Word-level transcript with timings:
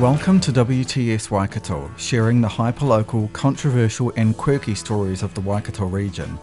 Welcome 0.00 0.40
to 0.40 0.52
WTS 0.52 1.30
Waikato, 1.30 1.90
sharing 1.96 2.42
the 2.42 2.48
hyperlocal, 2.48 3.32
controversial, 3.32 4.12
and 4.14 4.36
quirky 4.36 4.74
stories 4.74 5.22
of 5.22 5.32
the 5.32 5.40
Waikato 5.40 5.86
region. 5.86 6.38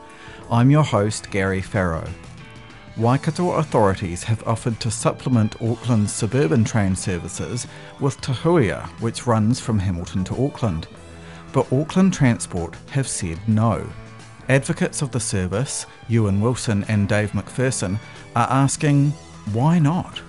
I'm 0.49 0.71
your 0.71 0.81
host, 0.81 1.29
Gary 1.29 1.61
Farrow. 1.61 2.09
Waikato 2.97 3.51
authorities 3.51 4.23
have 4.23 4.41
offered 4.47 4.79
to 4.79 4.89
supplement 4.89 5.61
Auckland's 5.61 6.11
suburban 6.11 6.63
train 6.63 6.95
services 6.95 7.67
with 7.99 8.19
Te 8.21 8.33
Huia, 8.33 8.87
which 9.01 9.27
runs 9.27 9.59
from 9.59 9.77
Hamilton 9.77 10.23
to 10.23 10.45
Auckland. 10.47 10.87
But 11.51 11.71
Auckland 11.71 12.11
Transport 12.11 12.75
have 12.89 13.07
said 13.07 13.37
no. 13.47 13.87
Advocates 14.49 15.03
of 15.03 15.11
the 15.11 15.19
service, 15.19 15.85
Ewan 16.07 16.41
Wilson 16.41 16.85
and 16.85 17.07
Dave 17.07 17.33
McPherson, 17.33 17.99
are 18.35 18.47
asking 18.49 19.11
why 19.51 19.77
not? 19.77 20.23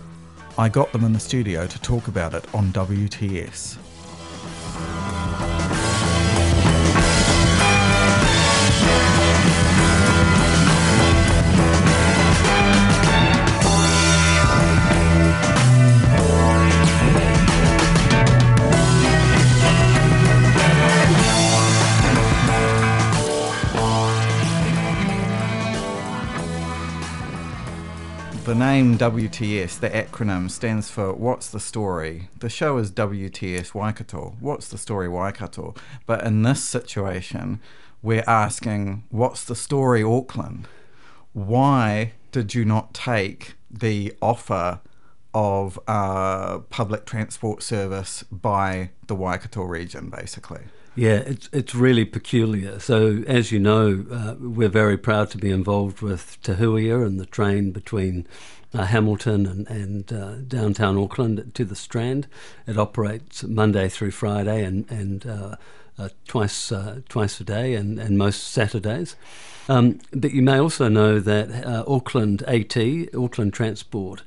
I 0.56 0.68
got 0.68 0.92
them 0.92 1.02
in 1.02 1.12
the 1.12 1.18
studio 1.18 1.66
to 1.66 1.80
talk 1.80 2.06
about 2.06 2.32
it 2.32 2.44
on 2.54 2.72
WTS. 2.72 3.76
The 28.44 28.54
name 28.54 28.98
WTS, 28.98 29.80
the 29.80 29.88
acronym, 29.88 30.50
stands 30.50 30.90
for 30.90 31.14
What's 31.14 31.48
the 31.48 31.58
Story? 31.58 32.28
The 32.40 32.50
show 32.50 32.76
is 32.76 32.90
WTS 32.90 33.72
Waikato. 33.72 34.36
What's 34.38 34.68
the 34.68 34.76
story 34.76 35.08
Waikato? 35.08 35.74
But 36.04 36.22
in 36.26 36.42
this 36.42 36.62
situation, 36.62 37.60
we're 38.02 38.22
asking, 38.26 39.04
What's 39.08 39.46
the 39.46 39.56
story 39.56 40.02
Auckland? 40.02 40.68
Why 41.32 42.12
did 42.32 42.54
you 42.54 42.66
not 42.66 42.92
take 42.92 43.54
the 43.70 44.12
offer 44.20 44.80
of 45.32 45.80
uh, 45.88 46.58
public 46.68 47.06
transport 47.06 47.62
service 47.62 48.24
by 48.24 48.90
the 49.06 49.14
Waikato 49.14 49.62
region, 49.62 50.10
basically? 50.10 50.64
Yeah, 50.96 51.16
it's 51.26 51.48
it's 51.52 51.74
really 51.74 52.04
peculiar. 52.04 52.78
So, 52.78 53.24
as 53.26 53.50
you 53.50 53.58
know, 53.58 54.04
uh, 54.10 54.34
we're 54.38 54.68
very 54.68 54.96
proud 54.96 55.28
to 55.30 55.38
be 55.38 55.50
involved 55.50 56.02
with 56.02 56.40
Te 56.42 56.52
Huia 56.52 57.04
and 57.04 57.18
the 57.18 57.26
train 57.26 57.72
between 57.72 58.28
uh, 58.72 58.84
Hamilton 58.84 59.46
and, 59.46 59.68
and 59.68 60.12
uh, 60.12 60.34
downtown 60.46 60.96
Auckland 60.96 61.52
to 61.54 61.64
the 61.64 61.74
Strand. 61.74 62.28
It 62.68 62.78
operates 62.78 63.42
Monday 63.42 63.88
through 63.88 64.12
Friday 64.12 64.64
and 64.64 64.88
and 64.88 65.26
uh, 65.26 65.56
uh, 65.98 66.10
twice 66.28 66.70
uh, 66.70 67.00
twice 67.08 67.40
a 67.40 67.44
day 67.44 67.74
and, 67.74 67.98
and 67.98 68.16
most 68.16 68.44
Saturdays. 68.52 69.16
Um, 69.68 69.98
but 70.12 70.30
you 70.30 70.42
may 70.42 70.58
also 70.58 70.88
know 70.88 71.18
that 71.18 71.66
Auckland 71.88 72.42
AT, 72.42 72.76
Auckland 73.16 73.52
Transport, 73.52 74.22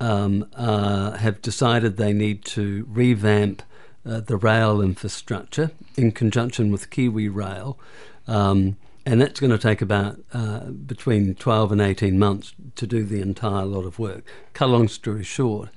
um, 0.00 0.48
have 0.56 1.42
decided 1.42 1.96
they 1.96 2.14
need 2.14 2.44
to 2.46 2.86
revamp 2.88 3.62
uh, 4.06 4.20
the 4.20 4.36
rail 4.36 4.80
infrastructure 4.80 5.70
in 5.96 6.12
conjunction 6.12 6.70
with 6.70 6.90
Kiwi 6.90 7.28
Rail. 7.28 7.78
Um, 8.26 8.76
and 9.04 9.20
that's 9.20 9.38
going 9.38 9.52
to 9.52 9.58
take 9.58 9.80
about 9.80 10.18
uh, 10.32 10.60
between 10.70 11.36
12 11.36 11.72
and 11.72 11.80
18 11.80 12.18
months 12.18 12.54
to 12.74 12.86
do 12.86 13.04
the 13.04 13.20
entire 13.20 13.64
lot 13.64 13.84
of 13.84 13.98
work. 14.00 14.24
Cut 14.52 14.68
long 14.68 14.88
story 14.88 15.22
short, 15.22 15.68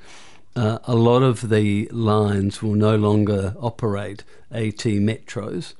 uh, 0.56 0.80
a 0.86 0.96
lot 0.96 1.22
of 1.22 1.50
the 1.50 1.88
lines 1.92 2.64
will 2.64 2.74
no 2.74 2.96
longer 2.96 3.56
operate 3.60 4.24
AT 4.52 4.84
metros, 4.84 5.76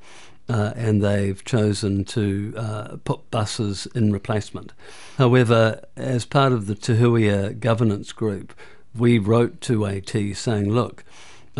uh, 0.48 0.74
and 0.76 1.04
they've 1.04 1.44
chosen 1.44 2.06
to 2.06 2.54
uh, 2.56 2.98
put 3.04 3.30
buses 3.32 3.88
in 3.96 4.12
replacement. 4.12 4.72
However, 5.18 5.82
as 5.96 6.26
part 6.26 6.54
of 6.54 6.68
the 6.68 6.76
Te 6.76 6.94
Huia 6.94 7.60
governance 7.60 8.12
group, 8.12 8.54
we 8.96 9.18
wrote 9.18 9.60
to 9.62 9.88
AT 9.88 10.10
saying, 10.36 10.72
look, 10.72 11.04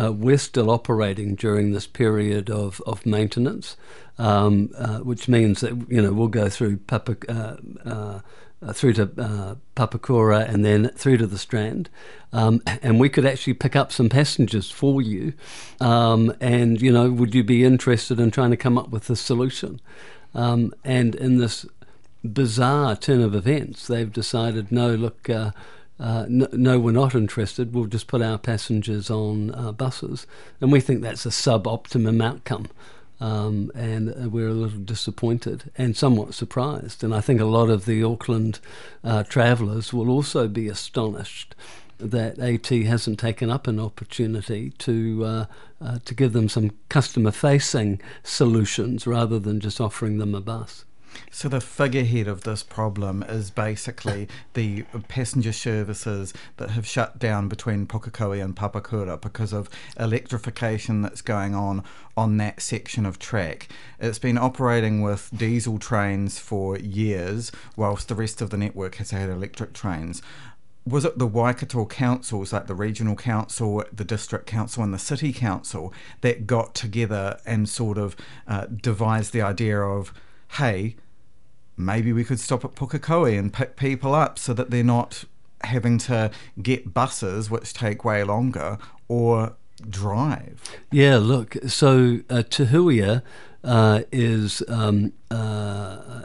uh, 0.00 0.12
we're 0.12 0.38
still 0.38 0.70
operating 0.70 1.34
during 1.34 1.72
this 1.72 1.86
period 1.86 2.48
of, 2.50 2.80
of 2.86 3.04
maintenance, 3.04 3.76
um, 4.18 4.70
uh, 4.76 4.98
which 4.98 5.28
means 5.28 5.60
that 5.60 5.86
you 5.88 6.00
know 6.00 6.12
we'll 6.12 6.28
go 6.28 6.48
through 6.48 6.76
Papa, 6.78 7.16
uh, 7.28 7.56
uh, 7.88 8.20
uh 8.62 8.72
through 8.72 8.92
to 8.94 9.02
uh, 9.18 9.54
Papakura 9.74 10.48
and 10.48 10.64
then 10.64 10.88
through 10.90 11.16
to 11.18 11.26
the 11.26 11.38
Strand, 11.38 11.90
um, 12.32 12.62
and 12.82 13.00
we 13.00 13.08
could 13.08 13.26
actually 13.26 13.54
pick 13.54 13.76
up 13.76 13.92
some 13.92 14.08
passengers 14.08 14.70
for 14.70 15.02
you. 15.02 15.32
Um, 15.80 16.34
and 16.40 16.80
you 16.80 16.92
know, 16.92 17.10
would 17.10 17.34
you 17.34 17.44
be 17.44 17.64
interested 17.64 18.20
in 18.20 18.30
trying 18.30 18.50
to 18.50 18.56
come 18.56 18.78
up 18.78 18.90
with 18.90 19.10
a 19.10 19.16
solution? 19.16 19.80
Um, 20.34 20.72
and 20.84 21.14
in 21.14 21.38
this 21.38 21.66
bizarre 22.22 22.96
turn 22.96 23.20
of 23.20 23.34
events, 23.34 23.86
they've 23.86 24.12
decided, 24.12 24.70
no, 24.70 24.94
look 24.94 25.28
uh, 26.00 26.24
no, 26.28 26.48
no, 26.52 26.80
we're 26.80 26.92
not 26.92 27.14
interested. 27.14 27.74
We'll 27.74 27.84
just 27.84 28.06
put 28.06 28.22
our 28.22 28.38
passengers 28.38 29.10
on 29.10 29.54
uh, 29.54 29.72
buses, 29.72 30.26
and 30.60 30.72
we 30.72 30.80
think 30.80 31.02
that's 31.02 31.26
a 31.26 31.30
sub-optimum 31.30 32.20
outcome. 32.22 32.68
Um, 33.20 33.70
and 33.74 34.08
uh, 34.08 34.30
we're 34.30 34.48
a 34.48 34.54
little 34.54 34.78
disappointed 34.78 35.70
and 35.76 35.94
somewhat 35.94 36.32
surprised. 36.32 37.04
And 37.04 37.14
I 37.14 37.20
think 37.20 37.38
a 37.38 37.44
lot 37.44 37.68
of 37.68 37.84
the 37.84 38.02
Auckland 38.02 38.60
uh, 39.04 39.24
travellers 39.24 39.92
will 39.92 40.08
also 40.08 40.48
be 40.48 40.68
astonished 40.68 41.54
that 41.98 42.38
AT 42.38 42.66
hasn't 42.68 43.18
taken 43.18 43.50
up 43.50 43.66
an 43.66 43.78
opportunity 43.78 44.70
to 44.78 45.24
uh, 45.24 45.46
uh, 45.82 45.98
to 46.06 46.14
give 46.14 46.32
them 46.32 46.48
some 46.48 46.70
customer-facing 46.88 48.00
solutions 48.22 49.06
rather 49.06 49.38
than 49.38 49.60
just 49.60 49.82
offering 49.82 50.16
them 50.16 50.34
a 50.34 50.40
bus. 50.40 50.86
So 51.30 51.48
the 51.48 51.60
figurehead 51.60 52.28
of 52.28 52.42
this 52.42 52.62
problem 52.62 53.22
is 53.22 53.50
basically 53.50 54.28
the 54.54 54.82
passenger 55.08 55.52
services 55.52 56.34
that 56.56 56.70
have 56.70 56.86
shut 56.86 57.18
down 57.18 57.48
between 57.48 57.86
Pukekohe 57.86 58.42
and 58.42 58.54
Papakura 58.54 59.20
because 59.20 59.52
of 59.52 59.70
electrification 59.98 61.02
that's 61.02 61.22
going 61.22 61.54
on 61.54 61.84
on 62.16 62.36
that 62.36 62.60
section 62.60 63.06
of 63.06 63.18
track. 63.18 63.68
It's 63.98 64.18
been 64.18 64.38
operating 64.38 65.00
with 65.00 65.30
diesel 65.36 65.78
trains 65.78 66.38
for 66.38 66.76
years, 66.78 67.50
whilst 67.76 68.08
the 68.08 68.14
rest 68.14 68.42
of 68.42 68.50
the 68.50 68.58
network 68.58 68.96
has 68.96 69.10
had 69.10 69.30
electric 69.30 69.72
trains 69.72 70.22
was 70.86 71.04
it 71.04 71.18
the 71.18 71.26
Waikato 71.26 71.84
councils, 71.86 72.52
like 72.52 72.66
the 72.66 72.74
regional 72.74 73.14
council, 73.14 73.84
the 73.92 74.04
district 74.04 74.46
council, 74.46 74.82
and 74.82 74.94
the 74.94 74.98
city 74.98 75.32
council, 75.32 75.92
that 76.22 76.46
got 76.46 76.74
together 76.74 77.38
and 77.44 77.68
sort 77.68 77.98
of 77.98 78.16
uh, 78.48 78.66
devised 78.66 79.32
the 79.32 79.42
idea 79.42 79.80
of 79.80 80.12
hey, 80.52 80.96
maybe 81.76 82.12
we 82.12 82.24
could 82.24 82.40
stop 82.40 82.64
at 82.64 82.74
Pukekohe 82.74 83.38
and 83.38 83.52
pick 83.52 83.76
people 83.76 84.14
up 84.14 84.38
so 84.38 84.52
that 84.54 84.70
they're 84.70 84.84
not 84.84 85.24
having 85.62 85.98
to 85.98 86.30
get 86.62 86.94
buses, 86.94 87.50
which 87.50 87.72
take 87.72 88.04
way 88.04 88.24
longer, 88.24 88.78
or 89.08 89.56
drive. 89.88 90.62
Yeah, 90.90 91.18
look, 91.18 91.56
so 91.66 92.20
uh, 92.28 92.42
Te 92.42 92.66
Huia 92.66 93.22
uh, 93.62 94.02
is 94.10 94.62
um, 94.68 95.12
uh, 95.30 96.22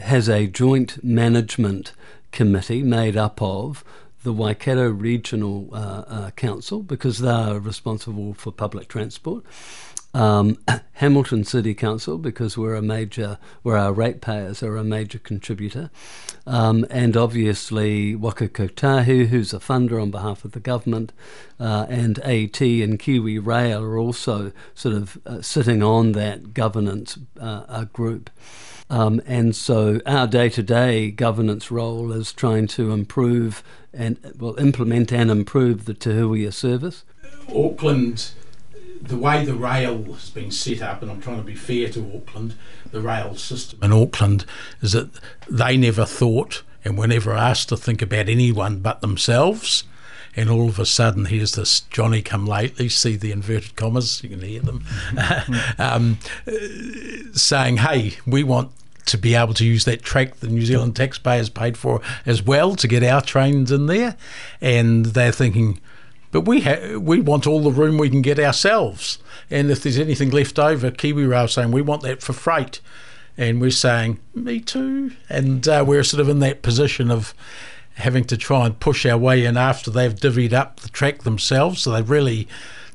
has 0.00 0.28
a 0.28 0.46
joint 0.46 1.02
management 1.04 1.92
committee 2.32 2.82
made 2.82 3.16
up 3.16 3.40
of 3.40 3.84
the 4.22 4.32
Waikato 4.32 4.88
Regional 4.88 5.68
uh, 5.72 6.04
uh, 6.06 6.30
Council 6.32 6.82
because 6.82 7.18
they 7.20 7.30
are 7.30 7.58
responsible 7.58 8.34
for 8.34 8.50
public 8.50 8.88
transport 8.88 9.44
Um, 10.14 10.58
Hamilton 10.94 11.44
City 11.44 11.74
Council, 11.74 12.18
because 12.18 12.58
we're 12.58 12.74
a 12.74 12.82
major, 12.82 13.38
where 13.62 13.76
our 13.76 13.92
ratepayers 13.92 14.62
are 14.62 14.76
a 14.76 14.82
major 14.82 15.18
contributor, 15.18 15.90
um, 16.46 16.84
and 16.90 17.16
obviously 17.16 18.16
Waka 18.16 18.48
Kotahi, 18.48 19.28
who's 19.28 19.54
a 19.54 19.58
funder 19.58 20.02
on 20.02 20.10
behalf 20.10 20.44
of 20.44 20.52
the 20.52 20.60
government, 20.60 21.12
uh, 21.60 21.86
and 21.88 22.18
AT 22.20 22.60
and 22.60 22.98
Kiwi 22.98 23.38
Rail 23.38 23.82
are 23.84 23.98
also 23.98 24.52
sort 24.74 24.96
of 24.96 25.18
uh, 25.24 25.40
sitting 25.40 25.82
on 25.82 26.12
that 26.12 26.52
governance 26.52 27.18
uh, 27.40 27.84
group. 27.84 28.30
Um, 28.90 29.20
and 29.26 29.54
so 29.54 30.00
our 30.06 30.26
day 30.26 30.48
to 30.48 30.62
day 30.62 31.10
governance 31.10 31.70
role 31.70 32.10
is 32.10 32.32
trying 32.32 32.66
to 32.68 32.90
improve 32.90 33.62
and, 33.92 34.18
well, 34.38 34.58
implement 34.58 35.12
and 35.12 35.30
improve 35.30 35.84
the 35.84 35.94
Te 35.94 36.10
Huia 36.10 36.52
service. 36.52 37.04
Auckland 37.54 38.30
the 39.00 39.16
way 39.16 39.44
the 39.44 39.54
rail 39.54 40.02
has 40.04 40.30
been 40.30 40.50
set 40.50 40.82
up, 40.82 41.02
and 41.02 41.10
I'm 41.10 41.20
trying 41.20 41.38
to 41.38 41.42
be 41.42 41.54
fair 41.54 41.88
to 41.90 42.16
Auckland, 42.16 42.54
the 42.90 43.00
rail 43.00 43.34
system 43.36 43.78
in 43.82 43.92
Auckland 43.92 44.44
is 44.80 44.92
that 44.92 45.10
they 45.48 45.76
never 45.76 46.04
thought 46.04 46.62
and 46.84 46.96
were 46.96 47.06
never 47.06 47.32
asked 47.32 47.68
to 47.68 47.76
think 47.76 48.02
about 48.02 48.28
anyone 48.28 48.80
but 48.80 49.00
themselves. 49.00 49.84
And 50.36 50.48
all 50.48 50.68
of 50.68 50.78
a 50.78 50.86
sudden, 50.86 51.24
here's 51.24 51.52
this 51.52 51.80
Johnny 51.80 52.22
come 52.22 52.46
lately, 52.46 52.88
see 52.88 53.16
the 53.16 53.32
inverted 53.32 53.74
commas, 53.76 54.22
you 54.22 54.30
can 54.30 54.40
hear 54.40 54.60
them, 54.60 54.84
um, 55.78 56.18
saying, 57.34 57.78
hey, 57.78 58.18
we 58.24 58.44
want 58.44 58.70
to 59.06 59.18
be 59.18 59.34
able 59.34 59.54
to 59.54 59.64
use 59.64 59.84
that 59.86 60.02
track 60.02 60.36
the 60.36 60.48
New 60.48 60.64
Zealand 60.64 60.94
taxpayers 60.94 61.48
paid 61.48 61.76
for 61.76 62.00
as 62.26 62.42
well 62.42 62.76
to 62.76 62.86
get 62.86 63.02
our 63.02 63.22
trains 63.22 63.72
in 63.72 63.86
there. 63.86 64.16
And 64.60 65.06
they're 65.06 65.32
thinking, 65.32 65.80
but 66.30 66.42
we 66.42 66.60
ha- 66.60 66.98
we 66.98 67.20
want 67.20 67.46
all 67.46 67.60
the 67.60 67.70
room 67.70 67.98
we 67.98 68.10
can 68.10 68.22
get 68.22 68.38
ourselves. 68.38 69.18
And 69.50 69.70
if 69.70 69.82
there's 69.82 69.98
anything 69.98 70.30
left 70.30 70.58
over, 70.58 70.90
Kiwi 70.90 71.24
Rail 71.24 71.48
saying 71.48 71.72
we 71.72 71.82
want 71.82 72.02
that 72.02 72.22
for 72.22 72.32
freight, 72.32 72.80
and 73.36 73.60
we're 73.60 73.70
saying 73.70 74.20
me 74.34 74.60
too. 74.60 75.12
And 75.28 75.66
uh, 75.66 75.84
we're 75.86 76.04
sort 76.04 76.20
of 76.20 76.28
in 76.28 76.40
that 76.40 76.62
position 76.62 77.10
of 77.10 77.34
having 77.94 78.24
to 78.24 78.36
try 78.36 78.66
and 78.66 78.78
push 78.78 79.04
our 79.06 79.18
way 79.18 79.44
in 79.44 79.56
after 79.56 79.90
they've 79.90 80.14
divvied 80.14 80.52
up 80.52 80.80
the 80.80 80.88
track 80.88 81.22
themselves. 81.22 81.82
So 81.82 81.90
they 81.90 82.02
really, 82.02 82.46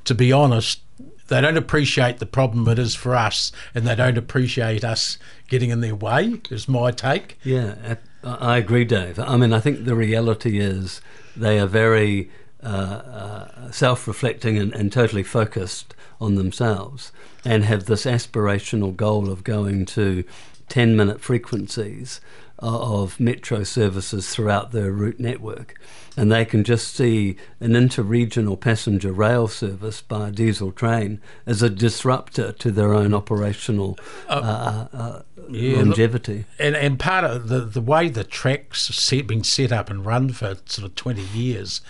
to 0.05 0.15
be 0.15 0.31
honest, 0.31 0.79
they 1.27 1.41
don't 1.41 1.57
appreciate 1.57 2.19
the 2.19 2.25
problem 2.25 2.67
it 2.67 2.79
is 2.79 2.95
for 2.95 3.15
us, 3.15 3.51
and 3.73 3.87
they 3.87 3.95
don't 3.95 4.17
appreciate 4.17 4.83
us 4.83 5.17
getting 5.47 5.71
in 5.71 5.81
their 5.81 5.95
way. 5.95 6.41
Is 6.49 6.67
my 6.67 6.91
take. 6.91 7.37
Yeah, 7.43 7.95
I 8.23 8.57
agree, 8.57 8.85
Dave. 8.85 9.19
I 9.19 9.37
mean, 9.37 9.53
I 9.53 9.59
think 9.59 9.85
the 9.85 9.95
reality 9.95 10.59
is 10.59 11.01
they 11.35 11.59
are 11.59 11.67
very 11.67 12.29
uh, 12.63 12.67
uh, 12.67 13.71
self-reflecting 13.71 14.57
and, 14.57 14.73
and, 14.73 14.91
totally 14.91 15.23
focused 15.23 15.93
on 16.21 16.35
themselves, 16.35 17.11
and 17.43 17.65
have 17.65 17.85
this 17.85 18.05
aspirational 18.05 18.95
goal 18.95 19.29
of 19.29 19.43
going 19.43 19.85
to 19.85 20.23
10-minute 20.69 21.19
frequencies 21.19 22.21
of 22.63 23.19
metro 23.19 23.63
services 23.63 24.29
throughout 24.29 24.71
their 24.71 24.91
route 24.91 25.19
network. 25.19 25.79
And 26.15 26.31
they 26.31 26.45
can 26.45 26.63
just 26.63 26.95
see 26.95 27.35
an 27.59 27.71
interregional 27.71 28.59
passenger 28.59 29.11
rail 29.11 29.47
service 29.47 30.01
by 30.01 30.29
a 30.29 30.31
diesel 30.31 30.71
train 30.71 31.19
as 31.45 31.61
a 31.61 31.69
disruptor 31.69 32.51
to 32.53 32.71
their 32.71 32.93
own 32.93 33.13
operational 33.13 33.97
uh, 34.29 34.87
uh, 34.93 34.97
uh, 34.97 35.21
yeah, 35.49 35.77
longevity. 35.77 36.37
Look, 36.37 36.45
and, 36.59 36.75
and 36.75 36.99
part 36.99 37.25
of 37.25 37.49
the, 37.49 37.61
the 37.61 37.81
way 37.81 38.09
the 38.09 38.23
track's 38.23 38.83
set, 38.83 39.27
been 39.27 39.43
set 39.43 39.71
up 39.71 39.89
and 39.89 40.05
run 40.05 40.31
for 40.31 40.55
sort 40.65 40.85
of 40.85 40.95
20 40.95 41.21
years 41.21 41.81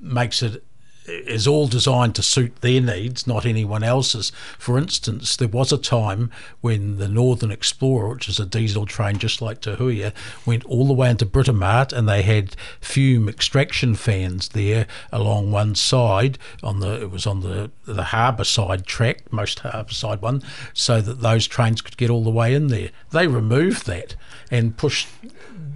makes 0.00 0.42
it 0.42 0.62
is 1.08 1.46
all 1.46 1.68
designed 1.68 2.14
to 2.16 2.22
suit 2.22 2.60
their 2.60 2.80
needs, 2.80 3.26
not 3.26 3.46
anyone 3.46 3.82
else's. 3.82 4.30
For 4.58 4.78
instance, 4.78 5.36
there 5.36 5.48
was 5.48 5.72
a 5.72 5.78
time 5.78 6.30
when 6.60 6.98
the 6.98 7.08
Northern 7.08 7.50
Explorer, 7.50 8.14
which 8.14 8.28
is 8.28 8.40
a 8.40 8.46
diesel 8.46 8.86
train 8.86 9.18
just 9.18 9.40
like 9.40 9.60
Te 9.60 9.76
Huia, 9.76 10.12
went 10.44 10.64
all 10.64 10.86
the 10.86 10.92
way 10.92 11.10
into 11.10 11.26
Britomart 11.26 11.92
and 11.92 12.08
they 12.08 12.22
had 12.22 12.56
fume 12.80 13.28
extraction 13.28 13.94
fans 13.94 14.50
there 14.50 14.86
along 15.12 15.52
one 15.52 15.74
side 15.74 16.38
on 16.62 16.80
the 16.80 17.02
it 17.02 17.10
was 17.10 17.26
on 17.26 17.40
the 17.40 17.70
the 17.84 18.04
harbour 18.04 18.44
side 18.44 18.86
track, 18.86 19.32
most 19.32 19.60
harbour 19.60 19.92
side 19.92 20.20
one, 20.20 20.42
so 20.72 21.00
that 21.00 21.20
those 21.20 21.46
trains 21.46 21.80
could 21.80 21.96
get 21.96 22.10
all 22.10 22.24
the 22.24 22.30
way 22.30 22.54
in 22.54 22.68
there. 22.68 22.90
They 23.10 23.26
removed 23.26 23.86
that 23.86 24.16
and 24.50 24.76
pushed 24.76 25.08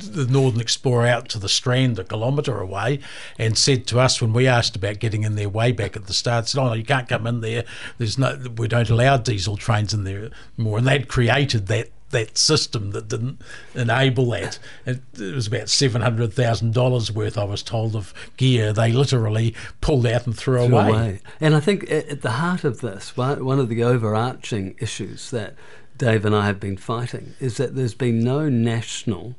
the 0.01 0.27
Northern 0.27 0.61
Explorer 0.61 1.07
out 1.07 1.29
to 1.31 1.39
the 1.39 1.49
Strand 1.49 1.99
a 1.99 2.05
kilometre 2.05 2.61
away 2.61 3.01
and 3.39 3.57
said 3.57 3.87
to 3.89 4.01
us 4.01 4.21
when 4.21 4.33
we 4.33 4.47
asked 4.47 4.77
about 4.77 4.99
getting 4.99 5.23
in 5.25 5.35
there 5.35 5.49
way 5.49 5.73
back 5.73 5.97
at 5.97 6.07
the 6.07 6.13
start, 6.13 6.49
said, 6.49 6.61
"Oh, 6.61 6.69
no, 6.69 6.75
you 6.75 6.85
can't 6.85 7.09
come 7.09 7.27
in 7.27 7.41
there. 7.41 7.65
There's 7.99 8.19
no, 8.19 8.39
we 8.57 8.69
don't 8.69 8.91
allow 8.91 9.17
diesel 9.17 9.57
trains 9.57 9.95
in 9.95 10.05
there 10.05 10.31
more." 10.57 10.79
And 10.79 10.87
they'd 10.87 11.09
created 11.09 11.67
that 11.69 11.91
that 12.11 12.37
system 12.37 12.91
that 12.91 13.09
didn't 13.09 13.41
enable 13.75 14.31
that. 14.31 14.59
It, 14.85 15.01
it 15.19 15.35
was 15.35 15.47
about 15.47 15.69
seven 15.69 16.03
hundred 16.03 16.33
thousand 16.33 16.75
dollars 16.75 17.11
worth, 17.11 17.39
I 17.39 17.45
was 17.45 17.63
told, 17.63 17.97
of 17.97 18.13
gear 18.37 18.73
they 18.73 18.93
literally 18.93 19.55
pulled 19.81 20.07
out 20.07 20.27
and 20.27 20.37
threw, 20.37 20.67
threw 20.67 20.77
away. 20.77 20.89
away. 20.89 21.21
And 21.41 21.55
I 21.55 21.61
think 21.61 21.91
at 21.91 22.23
the 22.23 22.33
heart 22.33 22.65
of 22.65 22.81
this, 22.81 23.17
one 23.17 23.59
of 23.59 23.69
the 23.69 23.83
overarching 23.85 24.77
issues 24.79 25.31
that 25.31 25.55
Dave 25.97 26.25
and 26.25 26.35
I 26.35 26.47
have 26.47 26.59
been 26.59 26.77
fighting 26.77 27.35
is 27.41 27.57
that 27.59 27.75
there's 27.75 27.95
been 27.95 28.21
no 28.21 28.49
national 28.49 29.37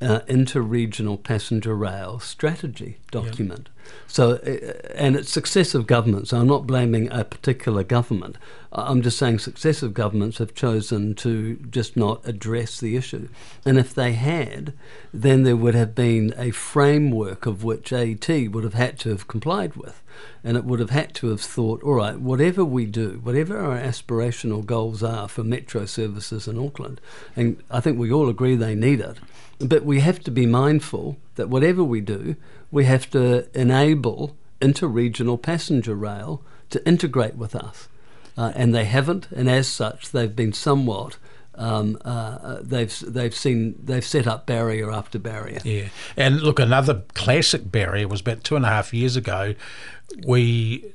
uh, 0.00 0.20
interregional 0.28 1.22
passenger 1.22 1.74
rail 1.74 2.20
strategy 2.20 2.98
document. 3.10 3.68
So, 4.06 4.32
uh, 4.32 4.88
and 4.94 5.16
it's 5.16 5.30
successive 5.30 5.86
governments. 5.86 6.32
I'm 6.32 6.46
not 6.46 6.66
blaming 6.66 7.10
a 7.10 7.24
particular 7.24 7.82
government. 7.82 8.36
I'm 8.70 9.02
just 9.02 9.18
saying 9.18 9.38
successive 9.38 9.94
governments 9.94 10.38
have 10.38 10.54
chosen 10.54 11.14
to 11.16 11.56
just 11.70 11.96
not 11.96 12.26
address 12.26 12.78
the 12.78 12.96
issue. 12.96 13.28
And 13.64 13.78
if 13.78 13.94
they 13.94 14.12
had, 14.12 14.74
then 15.12 15.42
there 15.42 15.56
would 15.56 15.74
have 15.74 15.94
been 15.94 16.34
a 16.36 16.50
framework 16.50 17.46
of 17.46 17.64
which 17.64 17.92
AT 17.92 18.28
would 18.28 18.64
have 18.64 18.74
had 18.74 18.98
to 19.00 19.10
have 19.10 19.26
complied 19.26 19.74
with. 19.74 20.02
And 20.44 20.56
it 20.56 20.64
would 20.64 20.80
have 20.80 20.90
had 20.90 21.14
to 21.16 21.28
have 21.28 21.40
thought, 21.40 21.82
all 21.82 21.94
right, 21.94 22.18
whatever 22.18 22.64
we 22.64 22.86
do, 22.86 23.20
whatever 23.22 23.58
our 23.58 23.78
aspirational 23.78 24.64
goals 24.64 25.02
are 25.02 25.28
for 25.28 25.44
metro 25.44 25.84
services 25.84 26.46
in 26.46 26.58
Auckland, 26.58 27.00
and 27.36 27.62
I 27.70 27.80
think 27.80 27.98
we 27.98 28.12
all 28.12 28.28
agree 28.28 28.56
they 28.56 28.74
need 28.74 29.00
it 29.00 29.18
but 29.58 29.84
we 29.84 30.00
have 30.00 30.20
to 30.20 30.30
be 30.30 30.46
mindful 30.46 31.16
that 31.34 31.48
whatever 31.48 31.82
we 31.82 32.00
do, 32.00 32.36
we 32.70 32.84
have 32.84 33.10
to 33.10 33.48
enable 33.58 34.36
interregional 34.60 35.40
passenger 35.40 35.94
rail 35.94 36.42
to 36.70 36.86
integrate 36.86 37.36
with 37.36 37.54
us. 37.54 37.88
Uh, 38.36 38.52
and 38.54 38.72
they 38.72 38.84
haven't, 38.84 39.28
and 39.32 39.50
as 39.50 39.66
such, 39.66 40.12
they've 40.12 40.36
been 40.36 40.52
somewhat. 40.52 41.16
Um, 41.58 41.98
uh, 42.04 42.58
they've 42.62 42.96
they've 43.06 43.34
seen 43.34 43.74
they've 43.84 44.04
set 44.04 44.26
up 44.26 44.46
barrier 44.46 44.90
after 44.90 45.18
barrier. 45.18 45.58
Yeah, 45.64 45.88
and 46.16 46.40
look, 46.40 46.58
another 46.58 47.02
classic 47.14 47.70
barrier 47.70 48.08
was 48.08 48.20
about 48.20 48.44
two 48.44 48.56
and 48.56 48.64
a 48.64 48.68
half 48.68 48.94
years 48.94 49.16
ago. 49.16 49.54
We 50.26 50.92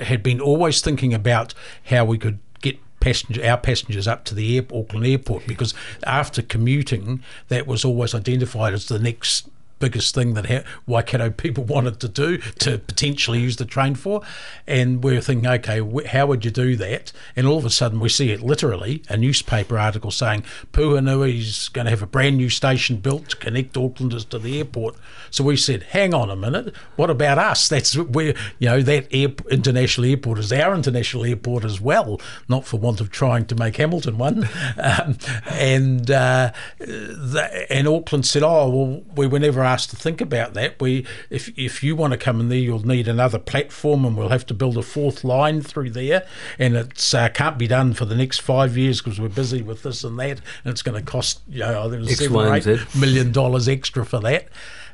had 0.00 0.22
been 0.22 0.40
always 0.40 0.80
thinking 0.80 1.14
about 1.14 1.54
how 1.86 2.04
we 2.04 2.18
could 2.18 2.38
get 2.62 2.78
passenger 3.00 3.44
our 3.44 3.58
passengers 3.58 4.08
up 4.08 4.24
to 4.24 4.34
the 4.34 4.56
air, 4.56 4.64
Auckland 4.72 5.06
airport 5.06 5.46
because 5.46 5.74
after 6.04 6.42
commuting, 6.42 7.22
that 7.48 7.66
was 7.66 7.84
always 7.84 8.14
identified 8.14 8.72
as 8.72 8.86
the 8.86 8.98
next 8.98 9.48
biggest 9.78 10.14
thing 10.14 10.34
that 10.34 10.46
ha- 10.46 10.62
Waikato 10.86 11.30
people 11.30 11.64
wanted 11.74 12.00
to 12.00 12.08
do 12.08 12.38
to 12.38 12.78
potentially 12.78 13.40
use 13.40 13.56
the 13.56 13.64
train 13.64 13.94
for. 13.94 14.22
And 14.66 15.02
we 15.02 15.16
are 15.16 15.20
thinking, 15.20 15.46
okay, 15.46 15.80
wh- 15.80 16.06
how 16.06 16.26
would 16.26 16.44
you 16.44 16.50
do 16.50 16.76
that? 16.76 17.12
And 17.36 17.46
all 17.46 17.58
of 17.58 17.64
a 17.64 17.70
sudden, 17.70 18.00
we 18.00 18.08
see 18.08 18.30
it 18.30 18.40
literally 18.40 19.02
a 19.08 19.16
newspaper 19.16 19.78
article 19.78 20.10
saying 20.10 20.44
Puhinui's 20.72 21.68
going 21.68 21.86
to 21.86 21.90
have 21.90 22.02
a 22.02 22.06
brand 22.06 22.36
new 22.36 22.50
station 22.50 22.96
built 22.98 23.30
to 23.30 23.36
connect 23.36 23.74
Aucklanders 23.74 24.28
to 24.30 24.38
the 24.38 24.58
airport. 24.58 24.96
So 25.30 25.44
we 25.44 25.56
said, 25.56 25.82
hang 25.82 26.14
on 26.14 26.30
a 26.30 26.36
minute, 26.36 26.74
what 26.96 27.10
about 27.10 27.38
us? 27.38 27.68
That's 27.74 27.96
where, 27.96 28.34
you 28.58 28.68
know, 28.68 28.82
that 28.82 29.08
air- 29.12 29.34
international 29.50 30.06
airport 30.06 30.38
is 30.38 30.52
our 30.52 30.74
international 30.74 31.24
airport 31.24 31.64
as 31.64 31.80
well, 31.80 32.20
not 32.48 32.64
for 32.64 32.78
want 32.78 33.00
of 33.00 33.10
trying 33.10 33.46
to 33.46 33.54
make 33.54 33.76
Hamilton 33.76 34.18
one. 34.18 34.48
um, 34.82 35.18
and, 35.50 36.10
uh, 36.10 36.52
the, 36.78 37.66
and 37.70 37.88
Auckland 37.88 38.26
said, 38.26 38.42
oh, 38.42 38.68
well, 38.68 39.02
we 39.16 39.26
were 39.26 39.38
never 39.38 39.63
asked 39.64 39.90
to 39.90 39.96
think 39.96 40.20
about 40.20 40.54
that. 40.54 40.80
We, 40.80 41.06
if 41.30 41.56
if 41.58 41.82
you 41.82 41.96
want 41.96 42.12
to 42.12 42.18
come 42.18 42.40
in 42.40 42.48
there, 42.48 42.58
you'll 42.58 42.86
need 42.86 43.08
another 43.08 43.38
platform, 43.38 44.04
and 44.04 44.16
we'll 44.16 44.28
have 44.28 44.46
to 44.46 44.54
build 44.54 44.76
a 44.76 44.82
fourth 44.82 45.24
line 45.24 45.62
through 45.62 45.90
there, 45.90 46.26
and 46.58 46.76
it 46.76 47.14
uh, 47.14 47.28
can't 47.30 47.58
be 47.58 47.66
done 47.66 47.94
for 47.94 48.04
the 48.04 48.16
next 48.16 48.40
five 48.40 48.76
years 48.76 49.00
because 49.00 49.20
we're 49.20 49.28
busy 49.28 49.62
with 49.62 49.82
this 49.82 50.04
and 50.04 50.18
that, 50.18 50.40
and 50.64 50.72
it's 50.72 50.82
going 50.82 50.98
to 50.98 51.10
cost 51.10 51.40
you 51.48 51.60
know 51.60 51.80
I 51.80 51.90
think 51.90 51.94
it 51.94 52.00
was 52.00 52.18
seven 52.18 52.36
or 52.36 52.54
eight 52.54 52.94
million 52.94 53.32
dollars 53.32 53.68
extra 53.68 54.04
for 54.04 54.20
that. 54.20 54.48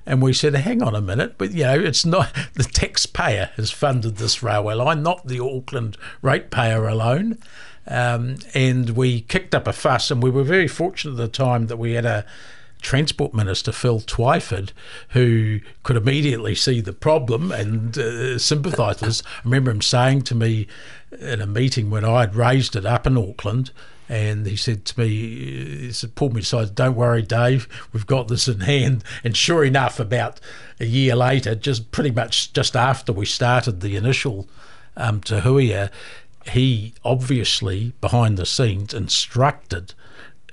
And 0.07 0.23
we 0.23 0.33
said, 0.33 0.55
hang 0.55 0.83
on 0.83 0.95
a 0.95 1.01
minute, 1.01 1.35
but 1.37 1.53
you 1.53 1.65
know, 1.65 1.79
it's 1.79 2.07
not 2.07 2.35
the 2.55 2.65
taxpayer 2.65 3.51
has 3.57 3.71
funded 3.71 4.17
this 4.17 4.43
railway 4.43 4.75
line, 4.75 5.03
not 5.03 5.27
the 5.27 5.41
Auckland 5.41 5.97
ratepayer 6.23 6.89
alone. 6.89 7.39
Um, 7.87 8.37
and 8.55 8.91
we 8.91 9.23
kicked 9.23 9.55
up 9.55 9.67
a 9.67 9.73
fuss, 9.73 10.11
and 10.11 10.23
we 10.23 10.31
were 10.31 10.45
very 10.45 10.69
fortunate 10.69 11.13
at 11.13 11.17
the 11.17 11.29
time 11.29 11.67
that 11.67 11.77
we 11.77 11.93
had 11.93 12.05
a 12.05 12.25
Transport 12.81 13.35
Minister 13.35 13.73
Phil 13.73 14.01
Twyford, 14.01 14.73
who 15.11 15.61
could 15.83 15.97
immediately 15.97 16.55
see 16.55 16.81
the 16.81 16.93
problem 16.93 17.53
and 17.53 17.97
uh, 17.97 18.39
sympathise 18.39 19.01
with 19.01 19.09
us. 19.09 19.23
I 19.27 19.41
remember 19.45 19.71
him 19.71 19.83
saying 19.83 20.23
to 20.23 20.35
me 20.35 20.67
in 21.19 21.41
a 21.41 21.47
meeting 21.47 21.91
when 21.91 22.05
I 22.05 22.21
had 22.21 22.35
raised 22.35 22.77
it 22.77 22.87
up 22.87 23.07
in 23.07 23.17
Auckland, 23.17 23.71
and 24.09 24.45
he 24.45 24.57
said 24.57 24.85
to 24.87 25.01
me, 25.01 25.09
he 25.09 25.93
said, 25.93 26.17
pulled 26.17 26.35
me 26.35 26.41
aside, 26.41 26.75
don't 26.75 26.97
worry, 26.97 27.23
Dave, 27.23 27.69
we've 27.93 28.07
got 28.07 28.27
this 28.27 28.49
in 28.49 28.61
hand. 28.61 29.05
And 29.23 29.37
sure 29.37 29.65
enough, 29.65 30.01
about 30.01 30.41
a 30.81 30.85
year 30.85 31.15
later, 31.15 31.55
just 31.55 31.93
pretty 31.93 32.11
much 32.11 32.53
just 32.53 32.75
after 32.75 33.13
we 33.13 33.25
started 33.25 33.81
the 33.81 33.95
initial 33.95 34.49
um, 34.97 35.21
Te 35.21 35.37
Huia, 35.41 35.91
he 36.51 36.95
obviously, 37.05 37.93
behind 38.01 38.37
the 38.37 38.47
scenes, 38.47 38.93
instructed 38.95 39.95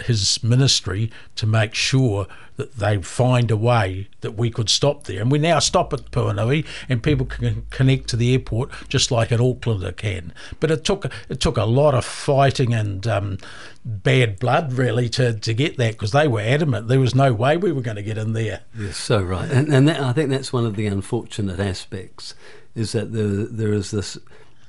his 0.06 0.44
ministry 0.44 1.12
to 1.36 1.48
make 1.48 1.74
sure 1.74 2.28
that 2.58 2.76
they 2.78 3.02
find 3.02 3.52
a 3.52 3.58
way 3.58 4.08
that 4.22 4.32
we 4.32 4.50
could 4.50 4.70
stop 4.70 5.04
there. 5.04 5.22
And 5.22 5.32
we 5.32 5.38
now 5.38 5.60
stop 5.60 5.94
at 5.94 6.12
Puhinui 6.12 6.66
and 6.90 7.02
people 7.02 7.26
can 7.26 7.66
connect 7.70 8.08
to 8.10 8.16
the 8.16 8.34
airport 8.34 8.72
just 8.90 9.12
like 9.12 9.32
an 9.32 9.40
Aucklander 9.40 9.96
can. 9.96 10.34
But 10.60 10.72
it 10.72 10.84
took 10.84 11.06
it 11.30 11.40
took 11.40 11.58
a 11.58 11.66
lot 11.66 11.94
of 11.94 12.04
fighting 12.04 12.74
and 12.74 13.06
um, 13.08 13.38
bad 13.86 14.40
blood 14.40 14.74
really 14.74 15.08
to, 15.10 15.34
to 15.34 15.54
get 15.54 15.78
that 15.78 15.94
because 15.94 16.12
they 16.12 16.28
were 16.28 16.42
adamant 16.42 16.88
there 16.88 17.00
was 17.00 17.16
no 17.16 17.32
way 17.32 17.56
we 17.56 17.72
were 17.72 17.82
going 17.82 17.96
to 17.96 18.04
get 18.04 18.18
in 18.18 18.34
there. 18.34 18.62
You're 18.76 18.92
so 18.92 19.22
right. 19.22 19.50
And, 19.50 19.74
and 19.74 19.88
that, 19.88 20.02
I 20.02 20.14
think 20.14 20.30
that's 20.30 20.52
one 20.52 20.66
of 20.66 20.76
the 20.76 20.88
unfortunate 20.88 21.60
aspects 21.60 22.34
is 22.76 22.92
that 22.92 23.14
there, 23.14 23.46
there 23.46 23.74
is 23.74 23.92
this, 23.92 24.18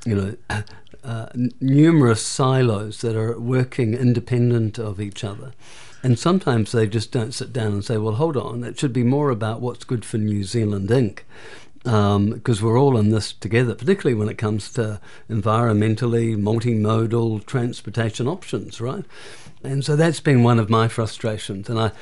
you 0.05 0.15
know, 0.15 0.37
uh, 1.05 1.27
n- 1.35 1.53
numerous 1.61 2.23
silos 2.23 3.01
that 3.01 3.17
are 3.17 3.39
working 3.39 3.95
independent 3.95 4.79
of 4.79 5.01
each 5.01 5.25
other. 5.25 5.53
And 6.03 6.19
sometimes 6.19 6.73
they 6.73 6.87
just 6.87 7.11
don't 7.11 7.35
sit 7.35 7.53
down 7.53 7.73
and 7.73 7.85
say, 7.85 7.97
well, 7.97 8.15
hold 8.15 8.37
on, 8.37 8.63
it 8.63 8.79
should 8.79 8.93
be 8.93 9.03
more 9.03 9.31
about 9.31 9.61
what's 9.61 9.85
good 9.85 10.05
for 10.05 10.19
New 10.19 10.45
Zealand 10.45 10.89
Inc. 10.89 11.21
Because 11.83 12.61
um, 12.61 12.67
we're 12.67 12.79
all 12.79 12.97
in 12.99 13.11
this 13.11 13.33
together, 13.33 13.75
particularly 13.75 14.15
when 14.15 14.29
it 14.29 14.39
comes 14.39 14.71
to 14.73 15.01
environmentally 15.31 16.37
multimodal 16.37 17.47
transportation 17.47 18.29
options, 18.29 18.81
right? 18.81 19.05
And 19.65 19.85
so 19.85 19.97
that's 19.97 20.21
been 20.21 20.43
one 20.43 20.59
of 20.59 20.71
my 20.71 20.87
frustrations. 20.89 21.69
And 21.69 21.81
I, 21.81 21.93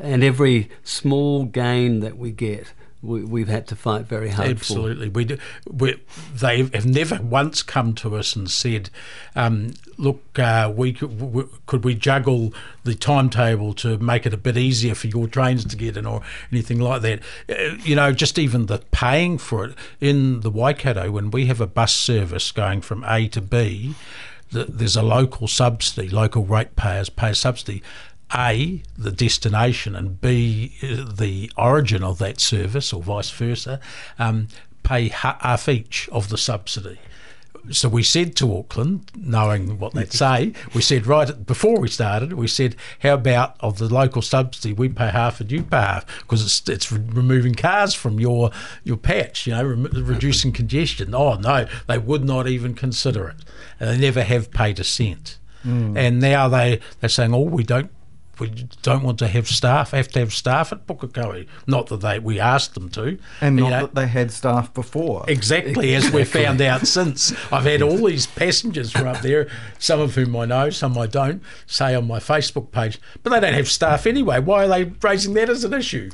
and 0.00 0.22
every 0.22 0.70
small 0.84 1.44
gain 1.44 2.00
that 2.00 2.16
we 2.16 2.30
get 2.30 2.72
we, 3.02 3.40
have 3.40 3.48
had 3.48 3.66
to 3.68 3.76
fight 3.76 4.06
very 4.06 4.30
hard. 4.30 4.50
Absolutely, 4.50 5.08
we, 5.08 5.24
do, 5.24 5.38
we 5.70 6.00
they 6.34 6.58
have 6.58 6.86
never 6.86 7.20
once 7.22 7.62
come 7.62 7.94
to 7.94 8.16
us 8.16 8.34
and 8.34 8.50
said, 8.50 8.90
um, 9.34 9.74
"Look, 9.96 10.38
uh, 10.38 10.72
we, 10.74 10.92
could, 10.92 11.20
we, 11.20 11.44
could 11.66 11.84
we 11.84 11.94
juggle 11.94 12.52
the 12.84 12.94
timetable 12.94 13.74
to 13.74 13.98
make 13.98 14.26
it 14.26 14.34
a 14.34 14.38
bit 14.38 14.56
easier 14.56 14.94
for 14.94 15.06
your 15.06 15.28
trains 15.28 15.64
to 15.64 15.76
get 15.76 15.96
in, 15.96 16.06
or 16.06 16.22
anything 16.50 16.80
like 16.80 17.02
that." 17.02 17.20
Uh, 17.48 17.76
you 17.82 17.94
know, 17.94 18.12
just 18.12 18.38
even 18.38 18.66
the 18.66 18.78
paying 18.90 19.38
for 19.38 19.66
it 19.66 19.74
in 20.00 20.40
the 20.40 20.50
Waikato 20.50 21.10
when 21.10 21.30
we 21.30 21.46
have 21.46 21.60
a 21.60 21.66
bus 21.66 21.94
service 21.94 22.50
going 22.50 22.80
from 22.80 23.04
A 23.04 23.28
to 23.28 23.40
B 23.40 23.94
there's 24.50 24.96
a 24.96 25.02
local 25.02 25.48
subsidy, 25.48 26.08
local 26.08 26.44
ratepayers 26.44 27.08
pay 27.08 27.30
a 27.30 27.34
subsidy. 27.34 27.82
A, 28.34 28.82
the 28.98 29.12
destination, 29.12 29.94
and 29.94 30.20
B, 30.20 30.76
the 30.80 31.50
origin 31.56 32.02
of 32.02 32.18
that 32.18 32.40
service, 32.40 32.92
or 32.92 33.02
vice 33.02 33.30
versa, 33.30 33.80
um, 34.18 34.48
pay 34.82 35.08
half 35.08 35.68
each 35.68 36.08
of 36.10 36.28
the 36.28 36.38
subsidy. 36.38 36.98
So 37.70 37.88
we 37.88 38.04
said 38.04 38.36
to 38.36 38.56
Auckland, 38.56 39.10
knowing 39.16 39.78
what 39.78 39.94
they'd 39.94 40.12
say, 40.24 40.52
we 40.74 40.82
said 40.82 41.06
right 41.06 41.46
before 41.46 41.80
we 41.80 41.88
started, 41.88 42.32
we 42.32 42.46
said, 42.46 42.76
how 43.00 43.14
about 43.14 43.56
of 43.60 43.78
the 43.78 43.92
local 43.92 44.22
subsidy, 44.22 44.72
we 44.72 44.88
pay 44.88 45.10
half 45.10 45.40
and 45.40 45.50
you 45.50 45.62
pay 45.62 45.78
half 45.78 46.06
because 46.22 46.44
it's 46.44 46.68
it's 46.68 46.92
removing 46.92 47.54
cars 47.54 47.94
from 47.94 48.20
your 48.20 48.50
your 48.84 48.96
patch, 48.96 49.46
you 49.46 49.54
know, 49.54 49.64
re- 49.64 50.02
reducing 50.02 50.52
congestion. 50.52 51.14
Oh 51.14 51.34
no, 51.34 51.66
they 51.88 51.98
would 51.98 52.24
not 52.24 52.46
even 52.46 52.74
consider 52.74 53.28
it, 53.28 53.36
and 53.80 53.90
they 53.90 53.98
never 53.98 54.22
have 54.22 54.50
paid 54.50 54.78
a 54.78 54.84
cent. 54.84 55.38
Mm. 55.64 55.96
And 55.96 56.20
now 56.20 56.48
they 56.48 56.80
they're 57.00 57.08
saying, 57.08 57.34
oh, 57.34 57.40
we 57.40 57.64
don't 57.64 57.90
we 58.40 58.48
don't 58.82 59.02
want 59.02 59.18
to 59.20 59.28
have 59.28 59.48
staff, 59.48 59.92
have 59.92 60.08
to 60.08 60.20
have 60.20 60.32
staff 60.32 60.72
at 60.72 60.86
Pukekohe. 60.86 61.46
Not 61.66 61.86
that 61.88 62.00
they 62.00 62.18
we 62.18 62.40
asked 62.40 62.74
them 62.74 62.88
to. 62.90 63.18
And 63.40 63.56
not 63.56 63.70
know. 63.70 63.80
that 63.82 63.94
they 63.94 64.06
had 64.06 64.30
staff 64.30 64.72
before. 64.74 65.24
Exactly, 65.28 65.94
as 65.94 66.10
we've 66.10 66.28
found 66.28 66.60
out 66.60 66.86
since. 66.86 67.32
I've 67.52 67.64
had 67.64 67.82
all 67.82 67.96
these 67.96 68.26
passengers 68.26 68.92
from 68.92 69.06
up 69.06 69.22
there, 69.22 69.48
some 69.78 70.00
of 70.00 70.14
whom 70.14 70.36
I 70.36 70.46
know, 70.46 70.70
some 70.70 70.96
I 70.98 71.06
don't, 71.06 71.42
say 71.66 71.94
on 71.94 72.06
my 72.06 72.18
Facebook 72.18 72.70
page, 72.70 73.00
but 73.22 73.30
they 73.30 73.40
don't 73.40 73.54
have 73.54 73.68
staff 73.68 74.06
anyway. 74.06 74.40
Why 74.40 74.64
are 74.64 74.68
they 74.68 74.84
raising 74.84 75.34
that 75.34 75.48
as 75.48 75.64
an 75.64 75.74
issue? 75.74 76.10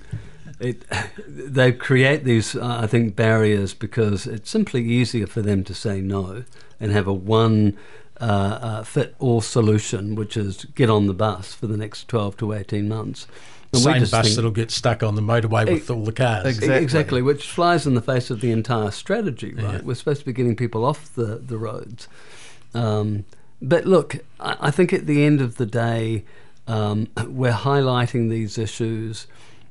It, 0.61 0.85
they 1.26 1.73
create 1.73 2.25
these, 2.25 2.55
uh, 2.55 2.79
I 2.83 2.87
think, 2.87 3.17
barriers 3.17 3.75
because 3.75 4.26
it's 4.26 4.49
simply 4.49 4.85
easier 4.85 5.26
for 5.26 5.43
them 5.43 5.64
to 5.64 5.75
say 5.75 6.00
no 6.00 6.45
and 6.79 6.93
have 6.93 7.07
a 7.07 7.12
one 7.12 7.76
uh, 8.23 8.25
uh, 8.25 8.83
fit 8.85 9.17
all 9.19 9.41
solution, 9.41 10.14
which 10.14 10.37
is 10.37 10.64
get 10.76 10.88
on 10.88 11.09
the 11.09 11.12
bus 11.12 11.52
for 11.55 11.67
the 11.67 11.76
next 11.76 12.07
12 12.07 12.37
to 12.37 12.52
18 12.52 12.88
months. 12.88 13.26
And 13.73 13.83
Same 13.83 14.00
bus 14.02 14.11
think, 14.11 14.37
that'll 14.37 14.52
get 14.52 14.71
stuck 14.71 15.02
on 15.02 15.17
the 15.17 15.23
motorway 15.23 15.67
with 15.67 15.91
all 15.91 16.05
the 16.05 16.12
cars. 16.12 16.47
Exactly. 16.47 16.76
exactly, 16.76 17.23
which 17.23 17.49
flies 17.49 17.85
in 17.85 17.95
the 17.95 18.00
face 18.00 18.31
of 18.31 18.41
the 18.41 18.52
entire 18.52 18.93
strategy, 18.93 19.55
right? 19.55 19.64
Yeah. 19.64 19.81
We're 19.83 19.95
supposed 19.95 20.21
to 20.21 20.26
be 20.26 20.33
getting 20.33 20.55
people 20.55 20.85
off 20.85 21.12
the, 21.14 21.37
the 21.45 21.59
roads. 21.59 22.07
Um, 22.75 23.25
but 23.61 23.87
look, 23.87 24.19
I, 24.38 24.57
I, 24.61 24.71
think 24.71 24.93
at 24.93 25.07
the 25.07 25.25
end 25.25 25.41
of 25.41 25.57
the 25.57 25.67
day, 25.67 26.25
um, 26.69 27.09
we're 27.26 27.52
highlighting 27.52 28.31
these 28.31 28.57
issues. 28.57 29.26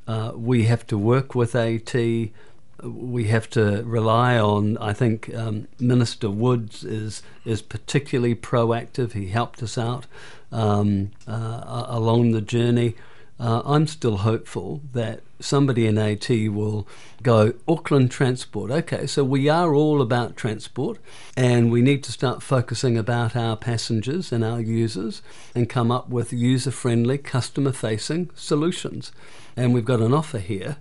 Uh, 0.07 0.33
we 0.35 0.65
have 0.65 0.85
to 0.87 0.97
work 0.97 1.35
with 1.35 1.55
AT 1.55 1.95
we 2.83 3.25
have 3.25 3.49
to 3.51 3.83
rely 3.83 4.37
on. 4.37 4.77
I 4.77 4.93
think 4.93 5.33
um, 5.35 5.67
Minister 5.79 6.29
Woods 6.29 6.83
is 6.83 7.21
is 7.45 7.61
particularly 7.61 8.35
proactive. 8.35 9.13
He 9.13 9.27
helped 9.29 9.61
us 9.63 9.77
out 9.77 10.05
um, 10.51 11.11
uh, 11.27 11.85
along 11.87 12.31
the 12.31 12.41
journey. 12.41 12.95
Uh, 13.39 13.63
I'm 13.65 13.87
still 13.87 14.17
hopeful 14.17 14.81
that 14.93 15.21
somebody 15.39 15.87
in 15.87 15.97
AT 15.97 16.29
will 16.29 16.87
go 17.23 17.53
Auckland 17.67 18.11
Transport. 18.11 18.69
Okay, 18.69 19.07
so 19.07 19.23
we 19.23 19.49
are 19.49 19.73
all 19.73 19.99
about 19.99 20.37
transport, 20.37 20.99
and 21.35 21.71
we 21.71 21.81
need 21.81 22.03
to 22.03 22.11
start 22.11 22.43
focusing 22.43 22.99
about 22.99 23.35
our 23.35 23.57
passengers 23.57 24.31
and 24.31 24.43
our 24.43 24.61
users, 24.61 25.23
and 25.55 25.67
come 25.67 25.91
up 25.91 26.07
with 26.07 26.31
user-friendly, 26.31 27.17
customer-facing 27.17 28.29
solutions. 28.35 29.11
And 29.57 29.73
we've 29.73 29.85
got 29.85 30.01
an 30.01 30.13
offer 30.13 30.39
here 30.39 30.77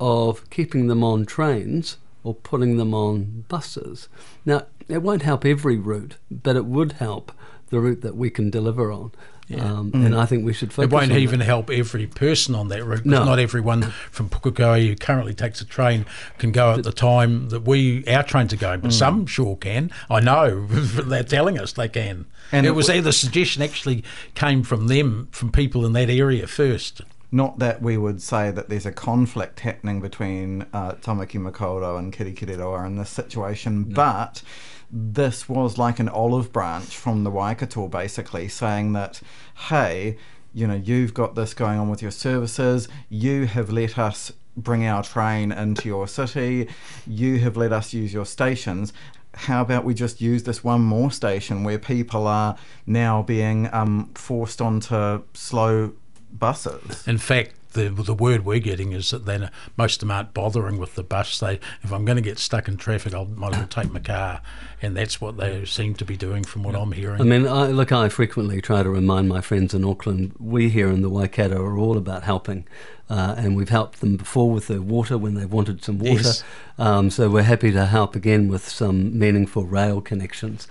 of 0.00 0.48
keeping 0.50 0.86
them 0.86 1.02
on 1.02 1.26
trains 1.26 1.96
or 2.22 2.34
putting 2.34 2.76
them 2.76 2.92
on 2.92 3.44
buses. 3.48 4.08
Now, 4.44 4.66
it 4.88 5.02
won't 5.02 5.22
help 5.22 5.44
every 5.44 5.76
route, 5.76 6.16
but 6.30 6.56
it 6.56 6.64
would 6.64 6.92
help 6.92 7.32
the 7.70 7.80
route 7.80 8.02
that 8.02 8.16
we 8.16 8.30
can 8.30 8.50
deliver 8.50 8.92
on. 8.92 9.12
Yeah. 9.48 9.64
Um, 9.64 9.92
mm. 9.92 10.04
And 10.04 10.16
I 10.16 10.26
think 10.26 10.44
we 10.44 10.52
should 10.52 10.72
focus. 10.72 10.90
It 10.90 10.94
won't 10.94 11.12
even 11.12 11.38
that. 11.38 11.44
help 11.44 11.70
every 11.70 12.08
person 12.08 12.56
on 12.56 12.66
that 12.68 12.84
route. 12.84 13.06
No. 13.06 13.24
Not 13.24 13.38
everyone 13.38 13.82
from 14.10 14.28
Pukekohe 14.28 14.88
who 14.88 14.96
currently 14.96 15.34
takes 15.34 15.60
a 15.60 15.64
train 15.64 16.04
can 16.38 16.50
go 16.50 16.72
at 16.72 16.82
the 16.82 16.92
time 16.92 17.48
that 17.50 17.62
we 17.62 18.04
our 18.08 18.24
trains 18.24 18.52
are 18.52 18.56
going, 18.56 18.80
but 18.80 18.90
mm. 18.90 18.94
some 18.94 19.24
sure 19.26 19.56
can. 19.56 19.92
I 20.10 20.18
know 20.20 20.66
they're 20.66 21.22
telling 21.22 21.58
us 21.58 21.72
they 21.72 21.88
can. 21.88 22.26
And 22.50 22.66
it, 22.66 22.70
it 22.70 22.72
was 22.72 22.86
w- 22.86 23.02
the 23.02 23.12
suggestion 23.12 23.62
actually 23.62 24.02
came 24.34 24.64
from 24.64 24.88
them, 24.88 25.28
from 25.30 25.52
people 25.52 25.86
in 25.86 25.92
that 25.92 26.10
area 26.10 26.48
first. 26.48 27.02
Not 27.36 27.58
that 27.58 27.82
we 27.82 27.98
would 27.98 28.22
say 28.22 28.50
that 28.50 28.70
there's 28.70 28.86
a 28.86 28.92
conflict 28.92 29.60
happening 29.60 30.00
between 30.00 30.64
uh, 30.72 30.92
Tamaki 30.92 31.38
Makaurau 31.38 31.98
and 31.98 32.10
Kirikiriroa 32.10 32.86
in 32.86 32.96
this 32.96 33.10
situation, 33.10 33.90
no. 33.90 33.94
but 33.94 34.42
this 34.90 35.46
was 35.46 35.76
like 35.76 35.98
an 35.98 36.08
olive 36.08 36.50
branch 36.50 36.96
from 36.96 37.24
the 37.24 37.30
Waikato 37.30 37.88
basically 37.88 38.48
saying 38.48 38.94
that, 38.94 39.20
hey, 39.68 40.16
you 40.54 40.66
know, 40.66 40.76
you've 40.76 41.12
got 41.12 41.34
this 41.34 41.52
going 41.52 41.78
on 41.78 41.90
with 41.90 42.00
your 42.00 42.10
services, 42.10 42.88
you 43.10 43.44
have 43.44 43.68
let 43.70 43.98
us 43.98 44.32
bring 44.56 44.86
our 44.86 45.02
train 45.02 45.52
into 45.52 45.88
your 45.88 46.08
city, 46.08 46.70
you 47.06 47.40
have 47.40 47.54
let 47.54 47.70
us 47.70 47.92
use 47.92 48.14
your 48.14 48.24
stations. 48.24 48.94
How 49.34 49.60
about 49.60 49.84
we 49.84 49.92
just 49.92 50.22
use 50.22 50.44
this 50.44 50.64
one 50.64 50.80
more 50.80 51.10
station 51.10 51.64
where 51.64 51.78
people 51.78 52.26
are 52.26 52.56
now 52.86 53.22
being 53.22 53.68
um, 53.74 54.10
forced 54.14 54.62
onto 54.62 55.22
slow 55.34 55.92
buses. 56.38 57.06
In 57.06 57.18
fact, 57.18 57.54
the 57.72 57.90
the 57.90 58.14
word 58.14 58.44
we're 58.44 58.58
getting 58.58 58.92
is 58.92 59.10
that 59.10 59.26
then 59.26 59.50
most 59.76 59.96
of 59.96 60.00
them 60.00 60.10
aren't 60.10 60.34
bothering 60.34 60.78
with 60.78 60.94
the 60.94 61.02
bus. 61.02 61.38
They, 61.38 61.60
if 61.82 61.92
I'm 61.92 62.04
going 62.04 62.16
to 62.16 62.22
get 62.22 62.38
stuck 62.38 62.68
in 62.68 62.76
traffic, 62.76 63.14
I 63.14 63.24
might 63.24 63.52
as 63.52 63.58
well 63.58 63.68
take 63.68 63.92
my 63.92 64.00
car, 64.00 64.40
and 64.80 64.96
that's 64.96 65.20
what 65.20 65.36
they 65.36 65.64
seem 65.66 65.94
to 65.94 66.04
be 66.04 66.16
doing, 66.16 66.42
from 66.42 66.62
what 66.62 66.74
I'm 66.74 66.92
hearing. 66.92 67.20
I 67.20 67.24
mean, 67.24 67.46
I, 67.46 67.66
look, 67.66 67.92
I 67.92 68.08
frequently 68.08 68.60
try 68.60 68.82
to 68.82 68.90
remind 68.90 69.28
my 69.28 69.40
friends 69.40 69.74
in 69.74 69.84
Auckland. 69.84 70.32
We 70.38 70.70
here 70.70 70.88
in 70.88 71.02
the 71.02 71.10
Waikato 71.10 71.62
are 71.62 71.78
all 71.78 71.96
about 71.96 72.22
helping. 72.22 72.66
Uh, 73.08 73.36
and 73.38 73.54
we've 73.54 73.68
helped 73.68 74.00
them 74.00 74.16
before 74.16 74.50
with 74.50 74.66
the 74.66 74.82
water 74.82 75.16
when 75.16 75.34
they 75.34 75.46
wanted 75.46 75.84
some 75.84 75.96
water. 76.00 76.22
Yes. 76.22 76.44
Um, 76.76 77.08
so 77.08 77.30
we're 77.30 77.42
happy 77.42 77.70
to 77.70 77.86
help 77.86 78.16
again 78.16 78.48
with 78.48 78.68
some 78.68 79.16
meaningful 79.16 79.64
rail 79.64 80.00
connections. 80.00 80.66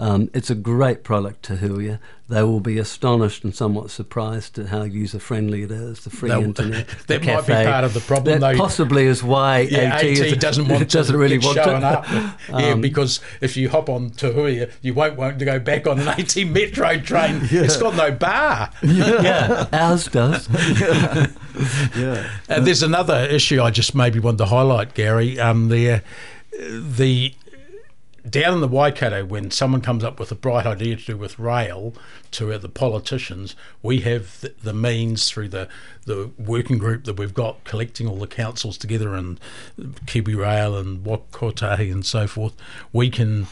Um, 0.00 0.30
it's 0.32 0.48
a 0.48 0.54
great 0.54 1.04
product 1.04 1.42
Te 1.44 1.56
Huia. 1.56 1.98
They 2.26 2.42
will 2.42 2.60
be 2.60 2.78
astonished 2.78 3.44
and 3.44 3.54
somewhat 3.54 3.90
surprised 3.90 4.58
at 4.58 4.68
how 4.68 4.84
user 4.84 5.18
friendly 5.18 5.62
it 5.62 5.70
is. 5.70 6.04
The 6.04 6.10
free 6.10 6.30
They'll- 6.30 6.42
internet, 6.44 6.88
the 7.06 7.18
that 7.18 7.24
might 7.26 7.46
be 7.46 7.52
part 7.70 7.84
of 7.84 7.92
the 7.92 8.00
problem, 8.00 8.40
That 8.40 8.52
though. 8.52 8.58
possibly 8.58 9.04
is 9.06 9.22
why 9.22 9.60
Yeah, 9.70 9.96
AT, 9.96 10.04
is- 10.04 10.36
doesn't 10.38 10.68
want 10.68 10.88
doesn't 11.00 11.14
really 11.16 11.36
get 11.36 11.44
want 11.44 11.56
showing 11.56 11.80
to. 11.82 11.86
up. 11.86 12.06
yeah, 12.48 12.74
because 12.76 13.20
if 13.42 13.58
you 13.58 13.68
hop 13.68 13.90
on 13.90 14.08
to 14.10 14.30
Huia, 14.30 14.70
you 14.80 14.94
won't 14.94 15.16
want 15.16 15.38
to 15.38 15.44
go 15.44 15.58
back 15.58 15.86
on 15.86 15.98
an 16.00 16.08
AT 16.08 16.34
metro 16.46 16.96
train. 16.98 17.40
It's 17.50 17.76
got 17.76 17.94
no 17.94 18.10
bar. 18.10 18.70
yeah, 18.82 19.66
ours 19.72 20.06
does. 20.06 20.48
Yeah. 21.96 22.30
Uh, 22.48 22.60
there's 22.60 22.82
another 22.82 23.26
issue 23.30 23.60
I 23.60 23.70
just 23.70 23.94
maybe 23.94 24.18
want 24.18 24.38
to 24.38 24.46
highlight, 24.46 24.94
Gary. 24.94 25.38
Um, 25.38 25.68
the 25.68 26.00
the 26.58 27.34
down 28.28 28.54
in 28.54 28.60
the 28.60 28.68
Waikato, 28.68 29.24
when 29.24 29.50
someone 29.50 29.80
comes 29.80 30.04
up 30.04 30.18
with 30.18 30.30
a 30.30 30.34
bright 30.34 30.66
idea 30.66 30.96
to 30.96 31.04
do 31.04 31.16
with 31.16 31.38
rail 31.38 31.94
to 32.32 32.56
the 32.58 32.68
politicians, 32.68 33.56
we 33.82 34.00
have 34.00 34.40
the, 34.40 34.54
the 34.62 34.74
means 34.74 35.28
through 35.28 35.48
the 35.48 35.68
the 36.06 36.30
working 36.38 36.78
group 36.78 37.04
that 37.04 37.18
we've 37.18 37.34
got 37.34 37.62
collecting 37.64 38.06
all 38.06 38.16
the 38.16 38.26
councils 38.26 38.76
together 38.76 39.14
and 39.14 39.38
Kiwi 40.06 40.34
Rail 40.34 40.76
and 40.76 41.04
Waka 41.04 41.24
Kotahi 41.30 41.92
and 41.92 42.04
so 42.04 42.26
forth. 42.26 42.54
We 42.92 43.10
can 43.10 43.46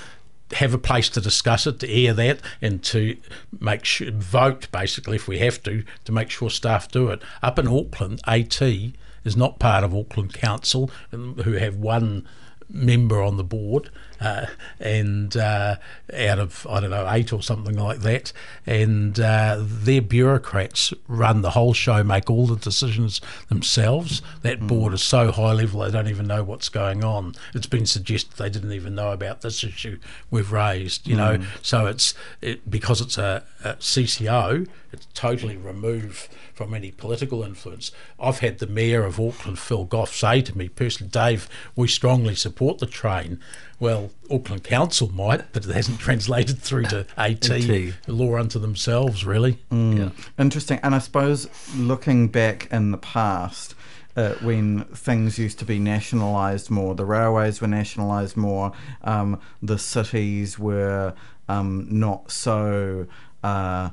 have 0.52 0.72
a 0.72 0.78
place 0.78 1.08
to 1.10 1.20
discuss 1.20 1.66
it, 1.66 1.78
to 1.80 1.90
air 1.90 2.14
that, 2.14 2.40
and 2.62 2.82
to 2.82 3.16
make 3.60 3.84
sure 3.84 4.10
vote 4.10 4.70
basically 4.72 5.16
if 5.16 5.28
we 5.28 5.38
have 5.38 5.62
to 5.62 5.84
to 6.04 6.12
make 6.12 6.30
sure 6.30 6.50
staff 6.50 6.90
do 6.90 7.08
it. 7.08 7.22
Up 7.42 7.58
in 7.58 7.68
Auckland, 7.68 8.20
AT 8.26 8.60
is 8.62 9.36
not 9.36 9.58
part 9.58 9.84
of 9.84 9.94
Auckland 9.94 10.32
Council, 10.32 10.90
who 11.10 11.52
have 11.52 11.76
one 11.76 12.26
member 12.70 13.22
on 13.22 13.36
the 13.36 13.44
board, 13.44 13.90
uh, 14.20 14.46
and 14.80 15.36
uh, 15.36 15.76
out 16.14 16.38
of 16.38 16.66
I 16.68 16.80
don't 16.80 16.90
know 16.90 17.08
eight 17.10 17.32
or 17.32 17.42
something 17.42 17.76
like 17.76 18.00
that, 18.00 18.32
and 18.66 19.18
uh, 19.18 19.58
their 19.60 20.02
bureaucrats 20.02 20.92
run 21.06 21.42
the 21.42 21.50
whole 21.50 21.74
show, 21.74 22.02
make 22.02 22.30
all 22.30 22.46
the 22.46 22.56
decisions 22.56 23.20
themselves. 23.48 24.22
That 24.42 24.66
board 24.66 24.92
is 24.94 25.02
so 25.02 25.32
high 25.32 25.52
level 25.52 25.80
they 25.80 25.90
don't 25.90 26.08
even 26.08 26.26
know 26.26 26.42
what's 26.42 26.68
going 26.68 27.04
on. 27.04 27.34
It's 27.54 27.66
been 27.66 27.86
suggested 27.86 28.36
they 28.36 28.50
didn't 28.50 28.72
even 28.72 28.94
know 28.94 29.12
about 29.12 29.42
this 29.42 29.62
issue 29.64 29.98
we've 30.30 30.52
raised. 30.52 31.06
You 31.06 31.16
know, 31.16 31.42
so 31.62 31.86
it's 31.86 32.14
it, 32.40 32.68
because 32.70 33.00
it's 33.00 33.18
a, 33.18 33.44
a 33.64 33.74
CCO, 33.74 34.66
it's 34.92 35.06
totally 35.14 35.56
removed 35.56 36.28
from 36.54 36.74
any 36.74 36.90
political 36.90 37.42
influence. 37.42 37.92
I've 38.18 38.40
had 38.40 38.58
the 38.58 38.66
mayor 38.66 39.04
of 39.04 39.20
Auckland, 39.20 39.58
Phil 39.58 39.84
Goff, 39.84 40.12
say 40.14 40.42
to 40.42 40.58
me 40.58 40.68
personally, 40.68 41.10
Dave, 41.10 41.48
we 41.76 41.86
strongly 41.86 42.34
support 42.34 42.78
the 42.78 42.86
train. 42.86 43.40
Well, 43.80 44.10
Auckland 44.30 44.64
Council 44.64 45.08
might, 45.12 45.52
but 45.52 45.64
it 45.64 45.70
hasn't 45.72 46.00
translated 46.00 46.58
through 46.58 46.84
to 46.84 47.06
AT, 47.16 47.50
AT. 47.50 48.08
law 48.08 48.36
unto 48.36 48.58
themselves, 48.58 49.24
really. 49.24 49.58
Yeah. 49.70 50.10
Interesting. 50.38 50.80
And 50.82 50.94
I 50.94 50.98
suppose 50.98 51.48
looking 51.76 52.28
back 52.28 52.68
in 52.72 52.90
the 52.90 52.98
past, 52.98 53.74
uh, 54.16 54.34
when 54.42 54.84
things 54.86 55.38
used 55.38 55.60
to 55.60 55.64
be 55.64 55.78
nationalised 55.78 56.70
more, 56.70 56.94
the 56.96 57.04
railways 57.04 57.60
were 57.60 57.68
nationalised 57.68 58.36
more, 58.36 58.72
um, 59.02 59.40
the 59.62 59.78
cities 59.78 60.58
were 60.58 61.14
um, 61.48 61.86
not 61.90 62.30
so. 62.30 63.06
Uh, 63.44 63.90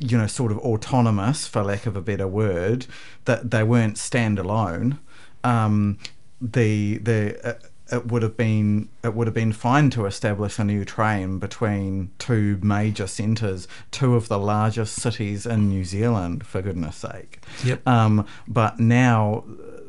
you 0.00 0.16
know, 0.16 0.28
sort 0.28 0.52
of 0.52 0.58
autonomous, 0.58 1.48
for 1.48 1.64
lack 1.64 1.84
of 1.84 1.96
a 1.96 2.00
better 2.00 2.28
word, 2.28 2.86
that 3.24 3.50
they 3.50 3.64
weren't 3.64 3.96
standalone. 3.96 4.98
Um, 5.42 5.98
the 6.40 6.98
the 6.98 7.40
uh, 7.44 7.54
it 7.90 8.06
would 8.06 8.22
have 8.22 8.36
been 8.36 8.88
it 9.02 9.14
would 9.14 9.26
have 9.26 9.34
been 9.34 9.52
fine 9.52 9.90
to 9.90 10.06
establish 10.06 10.58
a 10.58 10.64
new 10.64 10.84
train 10.84 11.38
between 11.38 12.10
two 12.18 12.58
major 12.62 13.06
centres, 13.06 13.66
two 13.90 14.14
of 14.14 14.28
the 14.28 14.38
largest 14.38 14.96
cities 14.96 15.46
in 15.46 15.68
New 15.68 15.84
Zealand, 15.84 16.46
for 16.46 16.62
goodness 16.62 16.96
sake. 16.96 17.40
Yep. 17.64 17.86
Um, 17.86 18.26
but 18.46 18.78
now 18.78 19.44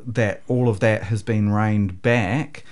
that 0.06 0.42
all 0.48 0.68
of 0.68 0.80
that 0.80 1.04
has 1.04 1.22
been 1.22 1.50
reined 1.50 2.00
back, 2.02 2.64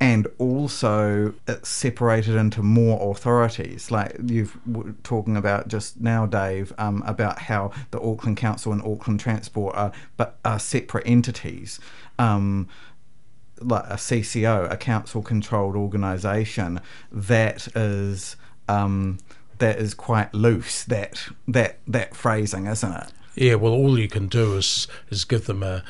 and 0.00 0.26
also 0.38 1.32
it's 1.46 1.68
separated 1.68 2.34
into 2.34 2.62
more 2.62 3.12
authorities. 3.12 3.92
Like 3.92 4.16
you've 4.26 4.58
w- 4.70 4.96
talking 5.04 5.36
about 5.36 5.68
just 5.68 6.00
now, 6.00 6.26
Dave, 6.26 6.72
um, 6.78 7.04
about 7.06 7.38
how 7.38 7.70
the 7.92 8.00
Auckland 8.00 8.36
Council 8.36 8.72
and 8.72 8.82
Auckland 8.82 9.20
Transport 9.20 9.76
are 9.76 9.92
but 10.16 10.38
are 10.44 10.58
separate 10.58 11.06
entities. 11.06 11.78
Um, 12.18 12.68
like 13.64 13.84
a 13.84 13.94
CCO, 13.94 14.70
a 14.70 14.76
council-controlled 14.76 15.76
organisation, 15.76 16.80
that 17.10 17.68
is 17.76 18.36
um, 18.68 19.18
that 19.58 19.78
is 19.78 19.94
quite 19.94 20.32
loose. 20.34 20.84
That 20.84 21.28
that 21.48 21.78
that 21.86 22.14
phrasing, 22.14 22.66
isn't 22.66 22.92
it? 22.92 23.12
Yeah, 23.34 23.54
well, 23.54 23.72
all 23.72 23.98
you 23.98 24.08
can 24.08 24.28
do 24.28 24.56
is 24.56 24.86
is 25.10 25.24
give 25.24 25.46
them 25.46 25.62
a 25.62 25.82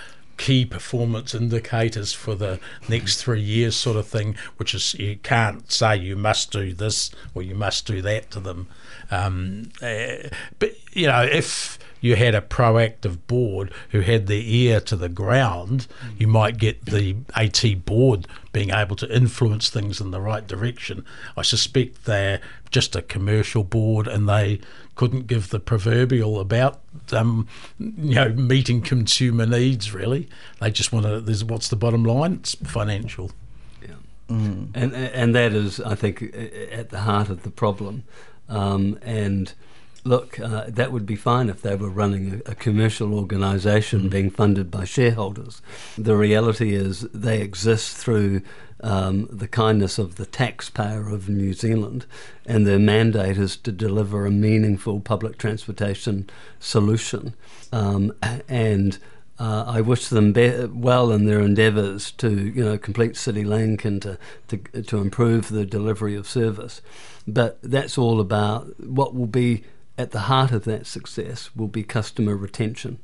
key 0.43 0.67
performance 0.67 1.37
indicators 1.37 2.13
for 2.13 2.35
the 2.35 2.59
next 2.89 3.23
three 3.23 3.41
years, 3.41 3.77
sort 3.77 3.97
of 3.97 4.09
thing. 4.09 4.35
Which 4.57 4.75
is 4.75 4.93
you 4.95 5.17
can't 5.23 5.71
say 5.71 5.97
you 5.97 6.17
must 6.17 6.51
do 6.51 6.73
this 6.73 7.13
or 7.33 7.45
you 7.45 7.55
must 7.55 7.87
do 7.87 8.03
that 8.03 8.33
to 8.33 8.41
them. 8.41 8.67
Um, 9.13 9.71
uh, 9.81 10.31
but 10.59 10.75
you 10.93 11.07
know, 11.07 11.23
if 11.23 11.79
you 12.01 12.17
had 12.17 12.35
a 12.35 12.41
proactive 12.41 13.19
board 13.29 13.73
who 13.91 14.01
had 14.01 14.27
their 14.27 14.43
ear 14.43 14.81
to 14.81 14.97
the 14.97 15.09
ground, 15.09 15.87
you 16.19 16.27
might 16.27 16.59
get 16.59 16.87
the 16.87 17.15
AT 17.37 17.85
board 17.85 18.27
being 18.51 18.71
able 18.71 18.97
to 18.97 19.17
influence 19.17 19.71
things 19.71 20.01
in 20.01 20.11
the 20.11 20.21
right 20.21 20.49
direction. 20.49 21.05
I 21.37 21.43
suspect 21.43 22.05
they're 22.05 22.41
just 22.73 22.97
a 22.97 23.03
commercial 23.03 23.63
board 23.63 24.09
and 24.09 24.29
they 24.29 24.59
couldn't 24.95 25.27
give 25.27 25.51
the 25.51 25.59
proverbial 25.61 26.39
about 26.39 26.81
um, 27.13 27.49
you 27.79 28.15
know 28.15 28.29
meeting 28.31 28.83
consumer 28.83 29.47
needs 29.47 29.93
really. 29.95 30.29
They 30.61 30.71
just 30.71 30.93
want 30.93 31.07
to 31.07 31.21
there's 31.21 31.45
what's 31.45 31.69
the 31.69 31.77
bottom 31.77 32.05
line? 32.05 32.35
It's 32.35 32.55
financial. 32.55 33.31
Yeah, 33.81 33.95
and 34.75 34.95
and 34.95 35.35
that 35.35 35.53
is, 35.53 35.81
I 35.81 35.95
think, 35.95 36.23
at 36.23 36.91
the 36.91 37.01
heart 37.01 37.29
of 37.29 37.43
the 37.43 37.51
problem. 37.51 38.05
Um, 38.49 38.99
and 39.03 39.53
look, 40.05 40.39
uh, 40.39 40.65
that 40.69 40.93
would 40.93 41.07
be 41.07 41.17
fine 41.17 41.49
if 41.49 41.63
they 41.63 41.75
were 41.77 41.89
running 41.89 42.43
a, 42.47 42.51
a 42.51 42.55
commercial 42.55 43.15
organisation 43.15 44.09
being 44.09 44.31
funded 44.31 44.71
by 44.71 44.85
shareholders. 44.85 45.63
The 45.97 46.17
reality 46.17 46.75
is 46.75 47.03
they 47.13 47.41
exist 47.41 47.97
through 47.97 48.43
um, 48.83 49.29
the 49.31 49.49
kindness 49.49 49.99
of 49.99 50.17
the 50.17 50.27
taxpayer 50.27 51.09
of 51.09 51.29
New 51.29 51.53
Zealand, 51.53 52.07
and 52.47 52.67
their 52.67 52.79
mandate 52.79 53.39
is 53.39 53.57
to 53.59 53.73
deliver 53.73 54.27
a 54.27 54.31
meaningful 54.31 55.01
public 55.01 55.39
transportation 55.39 56.29
solution. 56.59 57.35
Um, 57.73 58.13
and 58.49 58.99
uh, 59.39 59.65
I 59.67 59.81
wish 59.81 60.09
them 60.09 60.33
be- 60.33 60.67
well 60.67 61.11
in 61.11 61.27
their 61.27 61.41
endeavours 61.41 62.11
to, 62.13 62.31
you 62.31 62.65
know, 62.65 62.79
complete 62.79 63.17
City 63.17 63.45
Link 63.45 63.85
and 63.85 64.03
to, 64.03 64.19
to 64.49 64.59
to 64.83 64.99
improve 64.99 65.49
the 65.49 65.65
delivery 65.65 66.15
of 66.15 66.29
service. 66.29 66.83
But 67.27 67.59
that's 67.63 67.97
all 67.97 68.21
about 68.21 68.81
what 68.81 69.15
will 69.15 69.27
be 69.27 69.65
at 69.97 70.11
the 70.11 70.21
heart 70.21 70.53
of 70.53 70.65
that 70.65 70.87
success 70.87 71.51
will 71.55 71.69
be 71.69 71.83
customer 71.83 72.37
retention. 72.37 72.99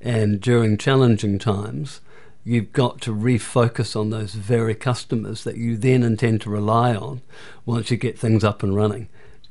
And 0.00 0.40
during 0.40 0.78
challenging 0.78 1.38
times, 1.38 2.00
you've 2.48 2.72
got 2.72 2.98
to 3.02 3.14
refocus 3.14 3.94
on 3.94 4.08
those 4.08 4.32
very 4.32 4.74
customers 4.74 5.44
that 5.44 5.58
you 5.58 5.76
then 5.76 6.02
intend 6.02 6.40
to 6.40 6.48
rely 6.48 6.94
on 6.94 7.20
once 7.66 7.90
you 7.90 7.96
get 7.98 8.18
things 8.18 8.42
up 8.42 8.62
and 8.62 8.74
running. 8.74 9.06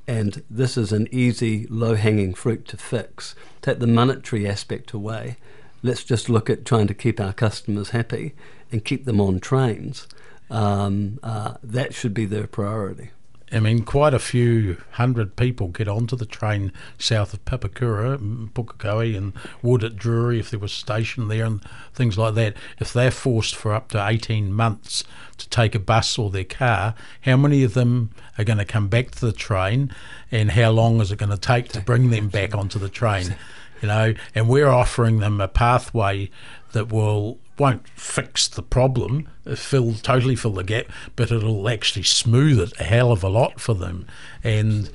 And 0.08 0.42
this 0.50 0.78
is 0.78 0.92
an 0.92 1.08
easy, 1.12 1.68
low 1.70 1.94
hanging 1.94 2.34
fruit 2.34 2.68
to 2.70 2.78
fix. 2.78 3.36
Take 3.62 3.78
the 3.78 3.86
monetary 3.86 4.48
aspect 4.48 4.94
away. 4.94 5.38
Let's 5.84 6.04
just 6.04 6.28
look 6.28 6.50
at 6.50 6.66
trying 6.66 6.88
to 6.88 6.96
keep 6.96 7.20
our 7.20 7.34
customers 7.34 7.92
happy 7.92 8.34
and 8.72 8.84
keep 8.84 9.06
them 9.06 9.22
on 9.22 9.42
trains. 9.42 10.08
Um, 10.50 11.20
uh, 11.22 11.56
that 11.62 11.94
should 11.94 12.16
be 12.16 12.26
their 12.26 12.48
priority. 12.48 13.12
I 13.50 13.62
mean, 13.62 13.84
quite 13.84 14.14
a 14.14 14.20
few 14.20 14.78
hundred 14.92 15.38
people 15.38 15.70
get 15.70 15.88
onto 15.88 16.18
the 16.18 16.26
train 16.26 16.74
south 16.98 17.34
of 17.34 17.46
Papakura, 17.46 18.18
Pukekohe, 18.50 19.16
and 19.16 19.32
would 19.62 19.86
at 19.86 19.96
Drury 19.96 20.40
if 20.40 20.50
there 20.50 20.60
was 20.60 20.74
a 20.74 20.76
station 20.76 21.30
there 21.30 21.46
and 21.46 21.62
things 21.94 22.18
like 22.18 22.36
that. 22.36 22.56
If 22.78 22.92
they're 22.92 23.10
forced 23.10 23.56
for 23.56 23.74
up 23.74 23.88
to 23.90 24.06
18 24.06 24.52
months 24.52 25.06
to 25.38 25.48
take 25.48 25.76
a 25.76 25.80
bus 25.80 26.18
or 26.18 26.30
their 26.30 26.44
car, 26.44 26.94
how 27.22 27.38
many 27.38 27.64
of 27.64 27.74
them 27.74 28.10
are 28.38 28.44
going 28.44 28.58
to 28.58 28.66
come 28.66 28.90
back 28.90 29.12
to 29.12 29.26
the 29.26 29.32
train 29.32 29.94
and 30.30 30.52
how 30.52 30.72
long 30.72 31.00
is 31.00 31.12
it 31.12 31.20
going 31.20 31.32
to 31.32 31.38
take 31.38 31.70
to 31.70 31.82
bring 31.82 32.10
them 32.10 32.28
back 32.28 32.54
onto 32.54 32.80
the 32.80 32.90
train? 32.90 33.36
You 33.80 33.90
know, 33.90 34.16
and 34.34 34.50
we're 34.50 34.70
offering 34.70 35.20
them 35.20 35.40
a 35.40 35.48
pathway 35.48 36.32
that 36.72 36.92
will 36.92 37.38
won't 37.60 37.88
fix 37.90 38.48
the 38.48 38.62
problem, 38.62 39.28
uh, 39.46 39.56
fill 39.56 39.94
totally 39.96 40.36
fill 40.36 40.54
the 40.54 40.64
gap, 40.64 40.86
but 41.16 41.32
it'll 41.32 41.68
actually 41.70 42.04
smooth 42.04 42.60
it 42.60 42.80
a 42.80 42.84
hell 42.84 43.12
of 43.12 43.24
a 43.24 43.30
lot 43.30 43.60
for 43.60 43.74
them, 43.74 44.08
and 44.44 44.90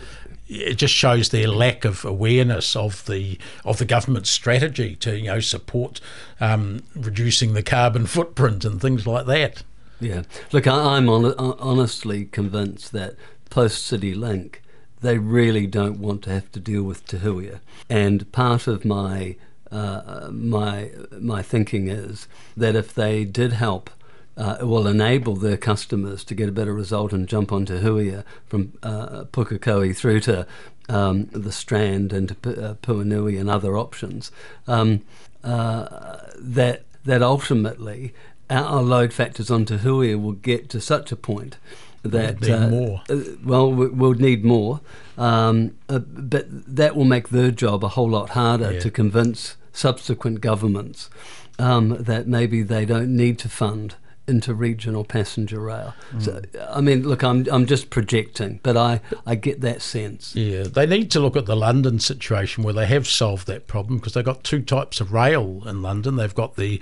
it 0.48 0.74
just 0.74 0.94
shows 0.94 1.30
their 1.30 1.48
lack 1.48 1.84
of 1.84 2.04
awareness 2.04 2.76
of 2.76 3.06
the 3.06 3.38
of 3.64 3.78
the 3.78 3.84
government 3.84 4.26
strategy 4.26 4.94
to 4.96 5.18
you 5.18 5.26
know 5.26 5.40
support 5.40 6.00
um, 6.40 6.82
reducing 6.94 7.54
the 7.54 7.62
carbon 7.62 8.06
footprint 8.06 8.64
and 8.64 8.80
things 8.80 9.06
like 9.06 9.26
that. 9.26 9.62
Yeah. 10.00 10.22
Look, 10.50 10.66
I, 10.66 10.96
I'm 10.96 11.08
on, 11.08 11.34
honestly 11.38 12.24
convinced 12.26 12.92
that 12.92 13.14
post 13.50 13.84
City 13.84 14.14
Link, 14.14 14.62
they 15.00 15.18
really 15.18 15.66
don't 15.66 15.98
want 15.98 16.22
to 16.22 16.30
have 16.30 16.50
to 16.52 16.60
deal 16.60 16.82
with 16.82 17.06
Te 17.06 17.18
Huia. 17.18 17.60
And 17.88 18.30
part 18.32 18.66
of 18.66 18.84
my 18.84 19.36
uh, 19.72 20.28
my 20.30 20.90
my 21.18 21.42
thinking 21.42 21.88
is 21.88 22.28
that 22.56 22.76
if 22.76 22.94
they 22.94 23.24
did 23.24 23.52
help, 23.54 23.90
uh, 24.36 24.56
it 24.60 24.64
will 24.64 24.86
enable 24.86 25.34
their 25.36 25.56
customers 25.56 26.24
to 26.24 26.34
get 26.34 26.48
a 26.48 26.52
better 26.52 26.74
result 26.74 27.12
and 27.12 27.26
jump 27.28 27.50
onto 27.52 27.80
Huia 27.80 28.24
from 28.46 28.72
uh, 28.82 29.24
Pukekohe 29.32 29.96
through 29.96 30.20
to 30.20 30.46
um, 30.88 31.26
the 31.32 31.52
Strand 31.52 32.12
and 32.12 32.28
to 32.28 32.34
Pu- 32.34 32.60
uh, 32.60 32.74
Puhinui 32.74 33.40
and 33.40 33.48
other 33.50 33.76
options. 33.78 34.30
Um, 34.68 35.00
uh, 35.42 36.18
that 36.38 36.84
that 37.04 37.22
ultimately 37.22 38.14
our 38.50 38.82
load 38.82 39.12
factors 39.12 39.50
onto 39.50 39.78
Huia 39.78 40.20
will 40.22 40.32
get 40.32 40.68
to 40.70 40.80
such 40.80 41.10
a 41.12 41.16
point 41.16 41.56
that 42.02 42.48
uh, 42.48 42.68
more. 42.68 43.02
uh, 43.08 43.16
well, 43.44 43.72
we- 43.72 43.88
we'll 43.88 44.14
need 44.14 44.44
more, 44.44 44.80
um, 45.16 45.72
uh, 45.88 45.98
but 46.00 46.46
that 46.76 46.94
will 46.96 47.04
make 47.04 47.28
their 47.30 47.50
job 47.50 47.84
a 47.84 47.88
whole 47.88 48.10
lot 48.10 48.30
harder 48.30 48.72
Yeah. 48.72 48.80
to 48.80 48.90
convince 48.90 49.56
subsequent 49.72 50.40
governments 50.40 51.10
um, 51.58 51.90
that 52.02 52.26
maybe 52.26 52.62
they 52.62 52.84
don't 52.84 53.14
need 53.14 53.38
to 53.38 53.48
fund 53.48 53.94
interregional 54.28 55.06
passenger 55.06 55.60
rail. 55.60 55.94
So, 56.20 56.40
I 56.70 56.80
mean, 56.80 57.06
look, 57.08 57.24
I'm 57.24 57.46
I'm 57.50 57.66
just 57.66 57.90
projecting, 57.90 58.60
but 58.62 58.76
I 58.76 59.00
I 59.26 59.34
get 59.34 59.60
that 59.62 59.82
sense. 59.82 60.34
Yeah, 60.36 60.62
they 60.62 60.86
need 60.86 61.10
to 61.12 61.20
look 61.20 61.36
at 61.36 61.46
the 61.46 61.56
London 61.56 61.98
situation 61.98 62.62
where 62.62 62.72
they 62.74 62.86
have 62.86 63.06
solved 63.08 63.46
that 63.48 63.66
problem 63.66 63.98
because 63.98 64.14
they've 64.14 64.24
got 64.24 64.44
two 64.44 64.62
types 64.62 65.00
of 65.00 65.12
rail 65.12 65.62
in 65.66 65.82
London. 65.82 66.16
They've 66.16 66.34
got 66.34 66.56
the 66.56 66.80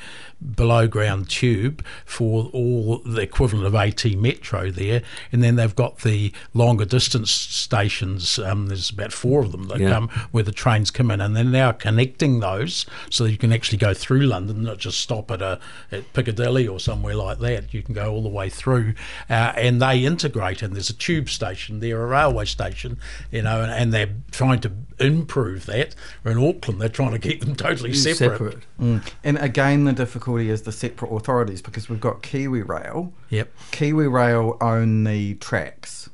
below 0.54 0.86
ground 0.86 1.28
tube 1.30 1.84
for 2.04 2.50
all 2.52 2.98
the 2.98 3.22
equivalent 3.22 3.66
of 3.66 3.74
AT 3.74 4.04
Metro 4.16 4.70
there, 4.70 5.02
and 5.32 5.42
then 5.42 5.56
they've 5.56 5.74
got 5.76 6.00
the 6.00 6.32
longer 6.52 6.84
distance 6.84 7.30
stations. 7.30 8.38
Um, 8.38 8.66
there's 8.66 8.90
about 8.90 9.12
four 9.12 9.40
of 9.40 9.52
them 9.52 9.64
that 9.68 9.80
Yeah. 9.80 9.90
come 9.90 10.08
where 10.30 10.44
the 10.44 10.52
trains 10.52 10.90
come 10.90 11.10
in, 11.10 11.20
and 11.20 11.34
they're 11.34 11.44
now 11.44 11.72
connecting 11.72 12.40
those 12.40 12.84
so 13.08 13.24
that 13.24 13.30
you 13.30 13.38
can 13.38 13.52
actually 13.52 13.78
go 13.78 13.94
through 13.94 14.22
London, 14.26 14.62
not 14.62 14.78
just 14.78 15.00
stop 15.00 15.30
at 15.30 15.40
a 15.40 15.58
at 15.90 16.12
Piccadilly 16.12 16.66
or 16.68 16.78
somewhere 16.78 17.14
like 17.14 17.29
that. 17.38 17.72
You 17.72 17.82
can 17.82 17.94
go 17.94 18.12
all 18.12 18.22
the 18.22 18.28
way 18.28 18.48
through, 18.48 18.94
uh, 19.28 19.52
and 19.56 19.80
they 19.80 20.04
integrate. 20.04 20.62
And 20.62 20.74
there's 20.74 20.90
a 20.90 20.94
tube 20.94 21.28
station 21.28 21.80
there, 21.80 22.02
a 22.02 22.06
railway 22.06 22.44
station, 22.44 22.98
you 23.30 23.42
know, 23.42 23.62
and, 23.62 23.72
and 23.72 23.92
they're 23.92 24.14
trying 24.30 24.60
to 24.60 24.72
improve 24.98 25.66
that. 25.66 25.94
Or 26.24 26.32
In 26.32 26.38
Auckland, 26.38 26.80
they're 26.80 26.88
trying 26.88 27.12
to 27.12 27.18
keep 27.18 27.44
them 27.44 27.54
totally 27.54 27.94
separate. 27.94 28.58
Mm. 28.80 29.02
And 29.24 29.38
again, 29.38 29.84
the 29.84 29.92
difficulty 29.92 30.50
is 30.50 30.62
the 30.62 30.72
separate 30.72 31.14
authorities 31.14 31.62
because 31.62 31.88
we've 31.88 32.00
got 32.00 32.22
Kiwi 32.22 32.62
Rail. 32.62 33.12
Yep, 33.30 33.52
Kiwi 33.70 34.08
Rail 34.08 34.56
own 34.60 35.04
the 35.04 35.34
tracks. 35.34 36.10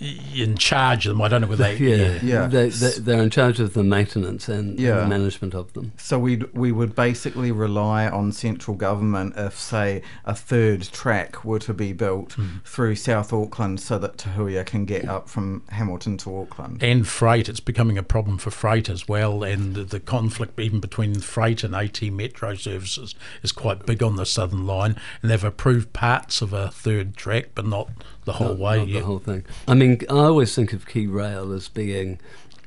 In 0.00 0.56
charge 0.56 1.06
of 1.06 1.10
them. 1.14 1.22
I 1.22 1.28
don't 1.28 1.40
know 1.40 1.46
whether 1.46 1.64
they. 1.64 1.76
Yeah, 1.86 2.18
Yeah. 2.22 2.46
They, 2.46 2.68
they, 2.68 2.90
they're 2.98 3.22
in 3.22 3.30
charge 3.30 3.60
of 3.60 3.74
the 3.74 3.82
maintenance 3.84 4.48
and 4.48 4.78
Yeah. 4.78 5.00
the 5.00 5.06
management 5.06 5.54
of 5.54 5.72
them. 5.72 5.92
So 5.96 6.18
we 6.18 6.36
we 6.52 6.72
would 6.72 6.94
basically 6.94 7.52
rely 7.52 8.08
on 8.08 8.32
central 8.32 8.76
government 8.76 9.34
if, 9.36 9.58
say, 9.58 10.02
a 10.24 10.34
third 10.34 10.82
track 10.92 11.44
were 11.44 11.58
to 11.60 11.72
be 11.74 11.92
built 11.92 12.32
Hmm. 12.34 12.58
through 12.64 12.96
South 12.96 13.32
Auckland, 13.32 13.80
so 13.80 13.98
that 13.98 14.18
Te 14.18 14.30
Huia 14.30 14.64
can 14.66 14.84
get 14.84 15.08
up 15.08 15.28
from 15.28 15.62
Hamilton 15.70 16.16
to 16.18 16.38
Auckland. 16.40 16.82
and 16.82 17.06
freight. 17.06 17.48
It's 17.48 17.60
becoming 17.60 17.98
a 17.98 18.02
problem 18.02 18.38
for 18.38 18.50
freight 18.50 18.88
as 18.88 19.08
well, 19.08 19.42
and 19.42 19.74
the, 19.74 19.84
the 19.84 20.00
conflict 20.00 20.58
even 20.60 20.80
between 20.80 21.20
freight 21.20 21.62
and 21.64 21.74
AT 21.74 22.02
Metro 22.02 22.54
services 22.54 23.14
is 23.42 23.52
quite 23.52 23.86
big 23.86 24.02
on 24.02 24.16
the 24.16 24.26
Southern 24.26 24.66
Line, 24.66 24.96
and 25.22 25.30
they've 25.30 25.44
approved 25.44 25.92
parts 25.92 26.42
of 26.42 26.52
a 26.52 26.70
third 26.70 27.16
track, 27.16 27.50
but 27.54 27.66
not 27.66 27.88
the 28.26 28.34
whole 28.34 28.48
Not- 28.48 28.58
way 28.58 28.76
not 28.78 28.88
yet. 28.88 29.00
the 29.00 29.06
whole 29.06 29.18
thing. 29.18 29.44
I 29.66 29.72
mean, 29.74 29.98
I 30.10 30.14
always 30.14 30.54
think 30.54 30.72
of 30.74 30.86
Kiwi 30.86 31.06
Rail 31.06 31.52
as 31.52 31.68
being 31.68 32.18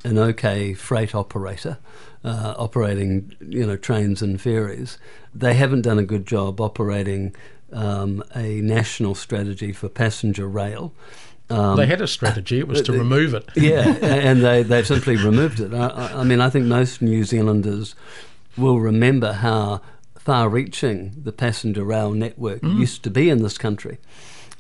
an 0.04 0.18
okay 0.18 0.74
freight 0.74 1.14
operator, 1.14 1.78
uh, 2.24 2.56
operating 2.58 3.34
you 3.48 3.68
know 3.68 3.76
trains 3.78 4.22
and 4.24 4.42
ferries. 4.42 4.98
They 5.36 5.54
haven't 5.54 5.82
done 5.84 6.00
a 6.00 6.04
good 6.04 6.26
job 6.26 6.60
operating 6.60 7.36
um, 7.72 8.24
a 8.36 8.62
national 8.62 9.14
strategy 9.14 9.72
for 9.74 9.90
passenger 9.90 10.48
rail. 10.48 10.92
Um, 11.52 11.76
they 11.78 11.86
had 11.88 12.02
a 12.02 12.08
strategy; 12.08 12.60
it 12.60 12.68
was 12.68 12.82
to 12.84 12.92
the- 12.92 12.98
remove 13.00 13.34
it. 13.34 13.46
yeah, 13.56 13.88
and 14.02 14.42
they 14.44 14.64
they've 14.64 14.88
simply 14.88 15.18
removed 15.18 15.60
it. 15.60 15.74
I, 15.74 15.88
I- 15.88 16.22
I 16.22 16.24
mean, 16.24 16.42
I 16.42 16.50
think 16.50 16.66
most 16.66 17.02
New 17.02 17.24
Zealanders 17.26 17.96
will 18.58 18.80
remember 18.80 19.34
how 19.34 19.82
far-reaching 20.18 21.14
the 21.24 21.32
passenger 21.32 21.84
rail 21.84 22.12
network 22.12 22.62
used 22.64 23.04
to 23.04 23.10
be 23.10 23.30
in 23.30 23.42
this 23.42 23.58
country. 23.58 23.98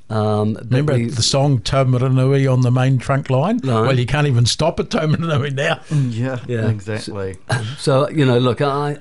Um, 0.10 0.56
Remember 0.56 0.93
we- 0.93 1.06
the 1.06 1.22
song 1.22 1.60
Taumarunui 1.60 2.52
on 2.52 2.62
the 2.62 2.72
main 2.72 2.98
trunk 2.98 3.30
line? 3.30 3.58
Line. 3.60 3.86
Well, 3.86 4.00
you 4.00 4.06
can't 4.08 4.28
even 4.28 4.45
stop 4.45 4.80
at 4.80 4.89
Taumarunui 4.89 5.54
now. 5.54 5.80
Yeah, 6.10 6.39
Yeah. 6.48 6.67
exactly. 6.69 7.38
So 7.78 8.10
you 8.10 8.26
know, 8.26 8.39
look, 8.39 8.62
I 8.62 8.98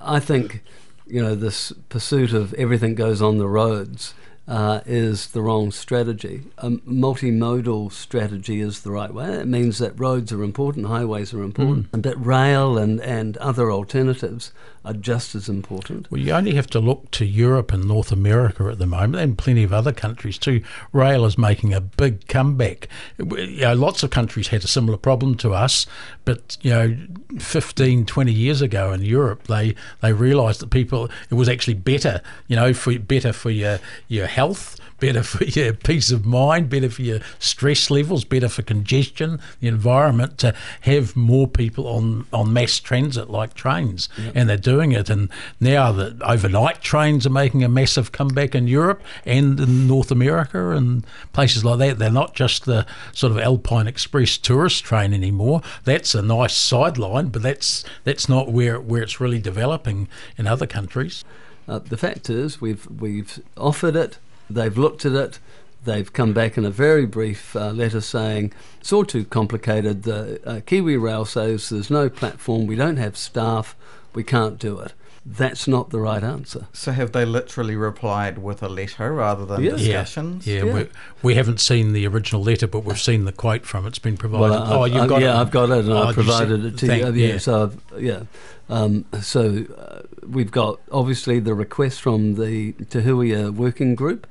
I 0.00 0.20
think 0.20 0.62
you 1.06 1.20
know 1.22 1.34
this 1.34 1.72
pursuit 1.88 2.32
of 2.32 2.54
everything 2.54 2.94
goes 2.94 3.20
on 3.20 3.38
the 3.38 3.48
roads 3.48 4.14
uh, 4.48 4.80
is 4.84 5.28
the 5.28 5.42
wrong 5.42 5.70
strategy. 5.70 6.42
A 6.58 6.70
multimodal 6.70 7.92
strategy 7.92 8.60
is 8.60 8.80
the 8.80 8.90
right 8.90 9.12
way. 9.12 9.34
It 9.34 9.46
means 9.46 9.78
that 9.78 9.98
roads 9.98 10.32
are 10.32 10.42
important, 10.42 10.86
highways 10.86 11.32
are 11.32 11.42
important, 11.42 11.86
and 11.92 12.02
that 12.02 12.16
rail 12.16 12.76
and 12.76 13.00
and 13.00 13.36
other 13.36 13.70
alternatives 13.70 14.52
are 14.84 14.92
just 14.92 15.36
as 15.36 15.48
important. 15.48 16.10
Well, 16.10 16.20
you 16.20 16.32
only 16.32 16.54
have 16.54 16.66
to 16.68 16.80
look 16.80 17.10
to 17.12 17.24
Europe 17.24 17.72
and 17.72 17.86
North 17.86 18.10
America 18.10 18.64
at 18.64 18.78
the 18.78 18.86
moment, 18.86 19.22
and 19.22 19.38
plenty 19.38 19.62
of 19.62 19.72
other 19.72 19.92
countries 19.92 20.38
too. 20.38 20.62
Rail 20.92 21.24
is 21.24 21.38
making 21.38 21.72
a 21.72 21.80
big 21.80 22.26
comeback. 22.26 22.88
You 23.18 23.60
know, 23.60 23.74
lots 23.74 24.02
of 24.02 24.10
countries 24.10 24.48
had 24.48 24.64
a 24.64 24.68
similar 24.68 24.98
problem 24.98 25.36
to 25.36 25.52
us, 25.52 25.86
but 26.24 26.56
you 26.62 26.70
know, 26.70 26.96
15, 27.38 28.06
20 28.06 28.32
years 28.32 28.60
ago 28.60 28.92
in 28.92 29.02
Europe, 29.02 29.44
they 29.44 29.76
they 30.00 30.12
realised 30.12 30.60
that 30.60 30.70
people 30.70 31.08
it 31.30 31.34
was 31.34 31.48
actually 31.48 31.74
better, 31.74 32.20
you 32.48 32.56
know, 32.56 32.74
for 32.74 32.98
better 32.98 33.32
for 33.32 33.50
your 33.50 33.78
your 34.08 34.26
health. 34.32 34.78
Better 34.98 35.24
for 35.24 35.44
your 35.44 35.72
peace 35.90 36.12
of 36.12 36.24
mind, 36.24 36.70
better 36.70 36.88
for 36.88 37.02
your 37.02 37.18
stress 37.40 37.90
levels, 37.90 38.24
better 38.24 38.48
for 38.48 38.62
congestion, 38.62 39.40
the 39.58 39.66
environment 39.66 40.38
to 40.38 40.54
have 40.82 41.16
more 41.16 41.48
people 41.48 41.88
on, 41.88 42.24
on 42.32 42.52
mass 42.52 42.78
transit 42.78 43.28
like 43.28 43.54
trains. 43.54 44.08
And 44.32 44.48
they're 44.48 44.56
doing 44.56 44.92
it. 44.92 45.10
And 45.10 45.28
now 45.58 45.90
the 45.90 46.16
overnight 46.22 46.82
trains 46.82 47.26
are 47.26 47.30
making 47.30 47.64
a 47.64 47.68
massive 47.68 48.12
comeback 48.12 48.54
in 48.54 48.68
Europe 48.68 49.02
and 49.26 49.58
in 49.58 49.88
North 49.88 50.12
America 50.12 50.70
and 50.70 51.04
places 51.32 51.64
like 51.64 51.80
that. 51.80 51.98
They're 51.98 52.10
not 52.10 52.36
just 52.36 52.64
the 52.64 52.86
sort 53.12 53.32
of 53.32 53.38
Alpine 53.38 53.88
Express 53.88 54.38
tourist 54.38 54.84
train 54.84 55.12
anymore. 55.12 55.62
That's 55.82 56.14
a 56.14 56.22
nice 56.22 56.56
sideline, 56.56 57.28
but 57.30 57.42
that's 57.42 57.84
that's 58.04 58.28
not 58.28 58.52
where 58.52 58.80
where 58.80 59.02
it's 59.02 59.20
really 59.20 59.40
developing 59.40 60.06
in 60.38 60.46
other 60.46 60.66
countries. 60.66 61.24
Uh, 61.68 61.78
the 61.78 61.96
fact 61.96 62.28
is, 62.28 62.60
we've 62.60 62.86
we've 62.90 63.40
offered 63.56 63.96
it. 63.96 64.18
They've 64.50 64.76
looked 64.76 65.04
at 65.04 65.12
it. 65.12 65.38
They've 65.84 66.12
come 66.12 66.32
back 66.32 66.56
in 66.56 66.64
a 66.64 66.70
very 66.70 67.06
brief 67.06 67.56
uh, 67.56 67.70
letter 67.70 68.00
saying 68.00 68.52
it's 68.80 68.92
all 68.92 69.04
too 69.04 69.24
complicated. 69.24 70.04
The 70.04 70.40
uh, 70.46 70.60
Kiwi 70.64 70.96
Rail 70.96 71.24
says 71.24 71.68
there's 71.68 71.90
no 71.90 72.08
platform. 72.08 72.66
We 72.66 72.76
don't 72.76 72.98
have 72.98 73.16
staff. 73.16 73.74
We 74.14 74.22
can't 74.22 74.58
do 74.58 74.78
it. 74.78 74.92
That's 75.24 75.68
not 75.68 75.90
the 75.90 76.00
right 76.00 76.22
answer. 76.24 76.66
So 76.72 76.90
have 76.90 77.12
they 77.12 77.24
literally 77.24 77.76
replied 77.76 78.38
with 78.38 78.60
a 78.60 78.68
letter 78.68 79.12
rather 79.12 79.46
than 79.46 79.62
Yeah. 79.62 79.76
discussions? 79.76 80.46
Yeah, 80.48 80.64
Yeah. 80.64 80.74
We, 80.74 80.86
we 81.22 81.34
haven't 81.36 81.60
seen 81.60 81.92
the 81.92 82.06
original 82.08 82.42
letter, 82.42 82.66
but 82.66 82.80
we've 82.84 82.98
seen 83.00 83.24
the 83.24 83.30
quote 83.32 83.64
from 83.64 83.84
it. 83.84 83.90
It's 83.90 83.98
been 84.00 84.16
provided. 84.16 84.40
Well, 84.50 84.62
I- 84.64 84.74
oh, 84.74 84.84
you've 84.86 85.02
I- 85.02 85.06
got 85.06 85.20
yeah, 85.22 85.36
it. 85.38 85.40
I've 85.40 85.50
got 85.52 85.70
it, 85.70 85.84
and 85.84 85.92
Oh, 85.92 86.02
I 86.02 86.08
you 86.08 86.14
provided 86.14 86.64
it 86.64 86.76
to 86.78 86.86
thank- 86.88 87.04
you. 87.04 87.12
Yeah, 87.12 87.32
yeah. 87.34 87.38
so 87.38 87.62
I've, 87.94 88.02
yeah. 88.02 88.22
Um, 88.68 89.04
so 89.20 89.64
uh, 89.78 90.02
we've 90.26 90.50
got 90.50 90.80
obviously 90.90 91.38
the 91.38 91.54
request 91.54 92.00
from 92.00 92.34
the 92.34 92.72
Te 92.72 93.00
Huia 93.02 93.52
working 93.54 93.94
group 93.94 94.26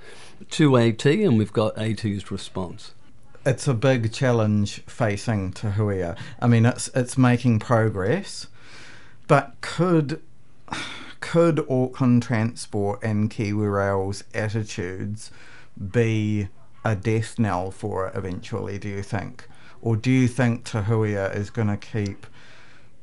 to 0.52 0.78
AT, 0.78 1.06
and 1.06 1.38
we've 1.38 1.54
got 1.54 1.78
AT's 1.78 2.30
response. 2.32 2.94
It's 3.46 3.68
a 3.68 3.74
big 3.74 4.12
challenge 4.12 4.82
facing 4.88 5.54
Te 5.54 5.68
Huia. 5.70 6.18
I 6.42 6.48
mean, 6.48 6.66
it's 6.66 6.90
it's 6.94 7.18
making 7.18 7.60
progress, 7.60 8.48
but 9.28 9.56
could 9.62 10.22
could 11.20 11.66
Auckland 11.70 12.24
Transport 12.24 13.02
and 13.04 13.30
Kiwi 13.30 13.68
Rail's 13.68 14.24
attitudes 14.34 15.32
be 15.92 16.50
a 16.84 16.96
death 16.96 17.40
knell 17.40 17.72
for 17.72 18.08
it 18.08 18.16
eventually? 18.16 18.78
Do 18.78 18.90
you 18.90 19.04
think, 19.04 19.48
or 19.82 19.96
do 19.96 20.12
you 20.12 20.28
think 20.28 20.66
Te 20.66 20.80
Huia 20.80 21.34
is 21.34 21.50
going 21.50 21.68
to 21.68 21.78
keep 21.78 22.28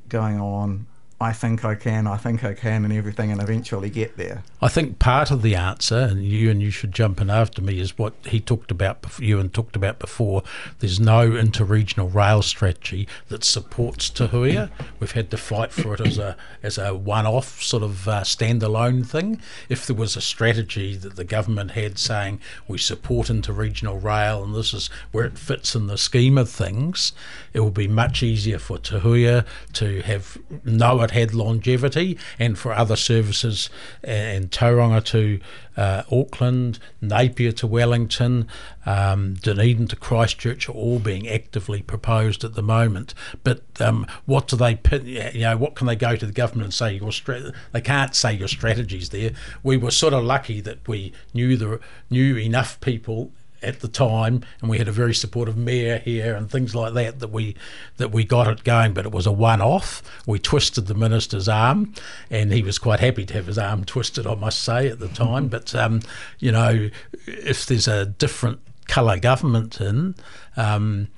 going 0.08 0.40
on 0.40 0.86
I 1.20 1.32
think 1.32 1.64
I 1.64 1.74
can, 1.74 2.06
I 2.06 2.16
think 2.16 2.44
I 2.44 2.54
can, 2.54 2.84
and 2.84 2.92
everything, 2.92 3.32
and 3.32 3.42
eventually 3.42 3.90
get 3.90 4.16
there. 4.16 4.44
I 4.62 4.68
think 4.68 5.00
part 5.00 5.32
of 5.32 5.42
the 5.42 5.56
answer, 5.56 5.98
and 5.98 6.24
you 6.24 6.48
and 6.48 6.62
you 6.62 6.70
should 6.70 6.92
jump 6.92 7.20
in 7.20 7.28
after 7.28 7.60
me, 7.60 7.80
is 7.80 7.98
what 7.98 8.14
he 8.26 8.38
talked 8.38 8.70
about. 8.70 9.04
You 9.18 9.40
and 9.40 9.52
talked 9.52 9.74
about 9.74 9.98
before. 9.98 10.44
There's 10.78 11.00
no 11.00 11.30
interregional 11.30 12.14
rail 12.14 12.42
strategy 12.42 13.08
that 13.30 13.42
supports 13.42 14.10
Te 14.10 14.28
Huia. 14.28 14.70
We've 15.00 15.10
had 15.10 15.32
to 15.32 15.36
fight 15.36 15.72
for 15.72 15.94
it 15.94 16.00
as 16.00 16.18
a 16.18 16.36
as 16.62 16.78
a 16.78 16.94
one-off 16.94 17.62
sort 17.62 17.82
of 17.82 18.06
uh, 18.06 18.20
standalone 18.20 19.04
thing. 19.04 19.40
If 19.68 19.86
there 19.86 19.96
was 19.96 20.16
a 20.16 20.20
strategy 20.20 20.94
that 20.96 21.16
the 21.16 21.24
government 21.24 21.72
had 21.72 21.98
saying 21.98 22.40
we 22.68 22.78
support 22.78 23.26
interregional 23.26 24.00
rail 24.00 24.44
and 24.44 24.54
this 24.54 24.72
is 24.72 24.88
where 25.10 25.24
it 25.24 25.36
fits 25.36 25.74
in 25.74 25.88
the 25.88 25.98
scheme 25.98 26.38
of 26.38 26.48
things, 26.48 27.12
it 27.52 27.60
would 27.60 27.74
be 27.74 27.88
much 27.88 28.22
easier 28.22 28.60
for 28.60 28.78
Te 28.78 29.00
Huia 29.00 29.44
to 29.72 30.00
have 30.02 30.38
know 30.64 31.07
it 31.08 31.14
had 31.14 31.34
longevity 31.34 32.18
and 32.38 32.58
for 32.58 32.72
other 32.72 32.96
services 32.96 33.70
and 34.02 34.50
Tauranga 34.50 35.04
to 35.06 35.40
uh, 35.76 36.02
Auckland, 36.10 36.80
Napier 37.00 37.52
to 37.52 37.66
Wellington, 37.66 38.48
um, 38.84 39.34
Dunedin 39.34 39.86
to 39.88 39.96
Christchurch 39.96 40.68
are 40.68 40.72
all 40.72 40.98
being 40.98 41.28
actively 41.28 41.82
proposed 41.82 42.42
at 42.42 42.54
the 42.54 42.62
moment. 42.62 43.14
But 43.44 43.62
um, 43.80 44.06
what 44.26 44.48
do 44.48 44.56
they, 44.56 44.80
you 45.04 45.42
know, 45.42 45.56
what 45.56 45.76
can 45.76 45.86
they 45.86 45.94
go 45.94 46.16
to 46.16 46.26
the 46.26 46.32
government 46.32 46.64
and 46.64 46.74
say? 46.74 46.94
Your 46.94 47.12
stra- 47.12 47.52
they 47.72 47.80
can't 47.80 48.14
say 48.14 48.32
your 48.32 48.48
strategy's 48.48 49.10
there. 49.10 49.30
We 49.62 49.76
were 49.76 49.92
sort 49.92 50.14
of 50.14 50.24
lucky 50.24 50.60
that 50.62 50.86
we 50.88 51.12
knew 51.32 51.56
the 51.56 51.80
knew 52.10 52.36
enough 52.36 52.80
people 52.80 53.30
at 53.62 53.80
the 53.80 53.88
time, 53.88 54.42
and 54.60 54.70
we 54.70 54.78
had 54.78 54.88
a 54.88 54.92
very 54.92 55.14
supportive 55.14 55.56
mayor 55.56 55.98
here 55.98 56.34
and 56.34 56.50
things 56.50 56.74
like 56.74 56.94
that 56.94 57.18
that 57.20 57.30
we 57.32 57.56
that 57.96 58.10
we 58.12 58.24
got 58.24 58.46
it 58.48 58.64
going. 58.64 58.94
But 58.94 59.06
it 59.06 59.12
was 59.12 59.26
a 59.26 59.32
one-off. 59.32 60.02
We 60.26 60.38
twisted 60.38 60.86
the 60.86 60.94
minister's 60.94 61.48
arm, 61.48 61.94
and 62.30 62.52
he 62.52 62.62
was 62.62 62.78
quite 62.78 63.00
happy 63.00 63.26
to 63.26 63.34
have 63.34 63.46
his 63.46 63.58
arm 63.58 63.84
twisted, 63.84 64.26
I 64.26 64.34
must 64.34 64.60
say, 64.60 64.88
at 64.88 64.98
the 64.98 65.08
time. 65.08 65.44
Mm-hmm. 65.44 65.46
But 65.48 65.74
um, 65.74 66.00
you 66.38 66.52
know, 66.52 66.90
if 67.26 67.66
there's 67.66 67.88
a 67.88 68.06
different 68.06 68.60
colour 68.86 69.18
government 69.18 69.80
in. 69.80 70.14
Um, 70.56 71.08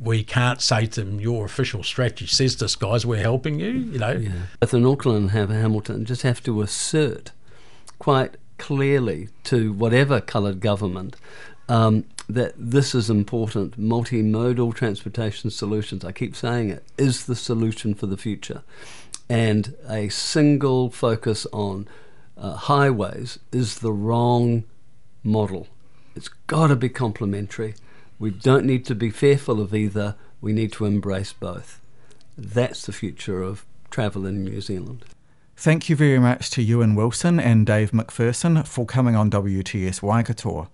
we 0.00 0.24
can't 0.24 0.62
say 0.62 0.86
to 0.86 1.04
them, 1.04 1.20
your 1.20 1.44
official 1.44 1.82
strategy 1.82 2.26
says 2.26 2.56
this, 2.56 2.74
guys, 2.74 3.04
we're 3.04 3.20
helping 3.20 3.60
you, 3.60 3.70
you 3.70 3.98
know. 3.98 4.12
Yeah. 4.12 4.30
Both 4.58 4.72
in 4.72 4.86
Auckland 4.86 5.30
and 5.34 5.52
Hamilton 5.52 6.06
just 6.06 6.22
have 6.22 6.42
to 6.44 6.62
assert 6.62 7.32
quite 7.98 8.38
clearly 8.56 9.28
to 9.44 9.72
whatever 9.72 10.20
coloured 10.20 10.60
government 10.60 11.16
um, 11.70 12.04
that 12.28 12.52
this 12.58 12.94
is 12.94 13.08
important. 13.08 13.80
Multimodal 13.80 14.74
transportation 14.74 15.50
solutions, 15.50 16.04
I 16.04 16.12
keep 16.12 16.34
saying 16.34 16.70
it, 16.70 16.84
is 16.98 17.26
the 17.26 17.36
solution 17.36 17.94
for 17.94 18.06
the 18.06 18.16
future. 18.16 18.62
And 19.28 19.76
a 19.88 20.08
single 20.08 20.90
focus 20.90 21.46
on 21.52 21.86
uh, 22.36 22.54
highways 22.54 23.38
is 23.52 23.78
the 23.78 23.92
wrong 23.92 24.64
model. 25.22 25.68
It's 26.16 26.28
got 26.48 26.66
to 26.66 26.76
be 26.76 26.88
complementary. 26.88 27.74
We 28.18 28.30
don't 28.30 28.66
need 28.66 28.84
to 28.86 28.96
be 28.96 29.10
fearful 29.10 29.60
of 29.60 29.72
either, 29.72 30.16
we 30.40 30.52
need 30.52 30.72
to 30.72 30.86
embrace 30.86 31.32
both. 31.32 31.80
That's 32.36 32.84
the 32.84 32.92
future 32.92 33.42
of 33.42 33.64
travel 33.90 34.26
in 34.26 34.42
New 34.42 34.60
Zealand. 34.60 35.04
Thank 35.56 35.88
you 35.88 35.94
very 35.94 36.18
much 36.18 36.50
to 36.50 36.62
Ewan 36.62 36.96
Wilson 36.96 37.38
and 37.38 37.64
Dave 37.64 37.92
McPherson 37.92 38.66
for 38.66 38.86
coming 38.86 39.14
on 39.14 39.30
WTS 39.30 40.02
Waikato. 40.02 40.68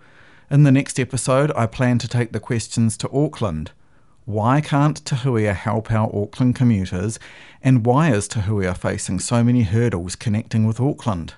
In 0.48 0.62
the 0.62 0.70
next 0.70 1.00
episode, 1.00 1.50
I 1.56 1.66
plan 1.66 1.98
to 1.98 2.06
take 2.06 2.30
the 2.30 2.38
questions 2.38 2.96
to 2.98 3.10
Auckland. 3.10 3.72
Why 4.26 4.60
can't 4.60 5.04
Te 5.04 5.16
Huia 5.16 5.52
help 5.52 5.90
our 5.90 6.08
Auckland 6.14 6.54
commuters, 6.54 7.18
and 7.62 7.84
why 7.84 8.12
is 8.12 8.28
Te 8.28 8.40
Huia 8.40 8.76
facing 8.76 9.18
so 9.18 9.42
many 9.42 9.62
hurdles 9.64 10.14
connecting 10.14 10.64
with 10.64 10.80
Auckland? 10.80 11.34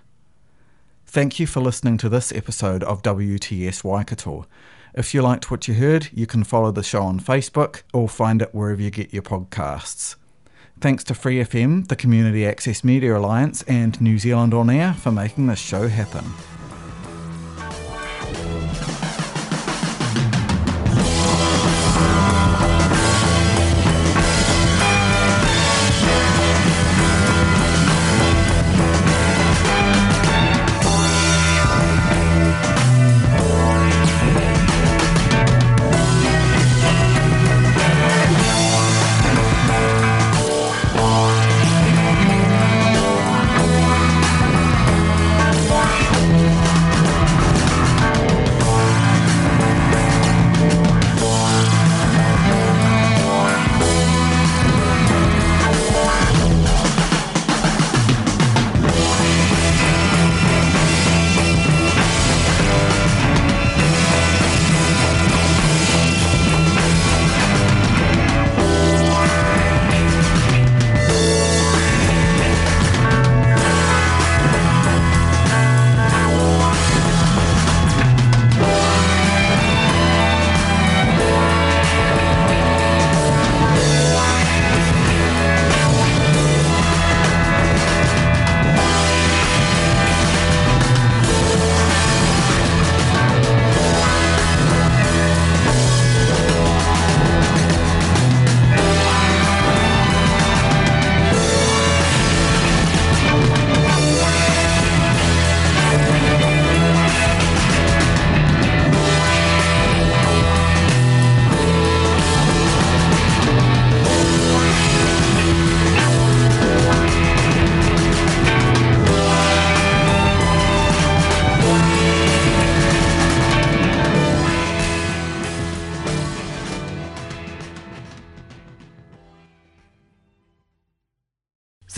Thank 1.07 1.40
you 1.40 1.47
for 1.47 1.61
listening 1.61 1.97
to 1.99 2.11
this 2.11 2.33
episode 2.33 2.85
of 2.85 3.01
WTS 3.01 3.83
Waikato. 3.83 4.44
If 4.92 5.14
you 5.14 5.23
liked 5.23 5.51
what 5.51 5.66
you 5.66 5.75
heard, 5.75 6.11
you 6.12 6.27
can 6.27 6.44
follow 6.44 6.71
the 6.71 6.83
show 6.83 7.03
on 7.03 7.18
Facebook 7.18 7.85
or 7.94 8.11
find 8.11 8.42
it 8.42 8.55
wherever 8.55 8.83
you 8.83 8.90
get 8.90 9.14
your 9.14 9.23
podcasts. 9.23 10.16
Thanks 10.83 11.03
to 11.05 11.14
Free 11.14 11.42
FM, 11.42 11.88
the 11.88 11.97
Community 11.97 12.47
Access 12.47 12.85
Media 12.85 13.16
Alliance, 13.16 13.62
and 13.62 13.99
New 14.03 14.18
Zealand 14.18 14.53
On 14.53 14.68
Air 14.68 14.92
for 14.92 15.11
making 15.11 15.47
this 15.47 15.59
show 15.59 15.88
happen. 15.88 16.27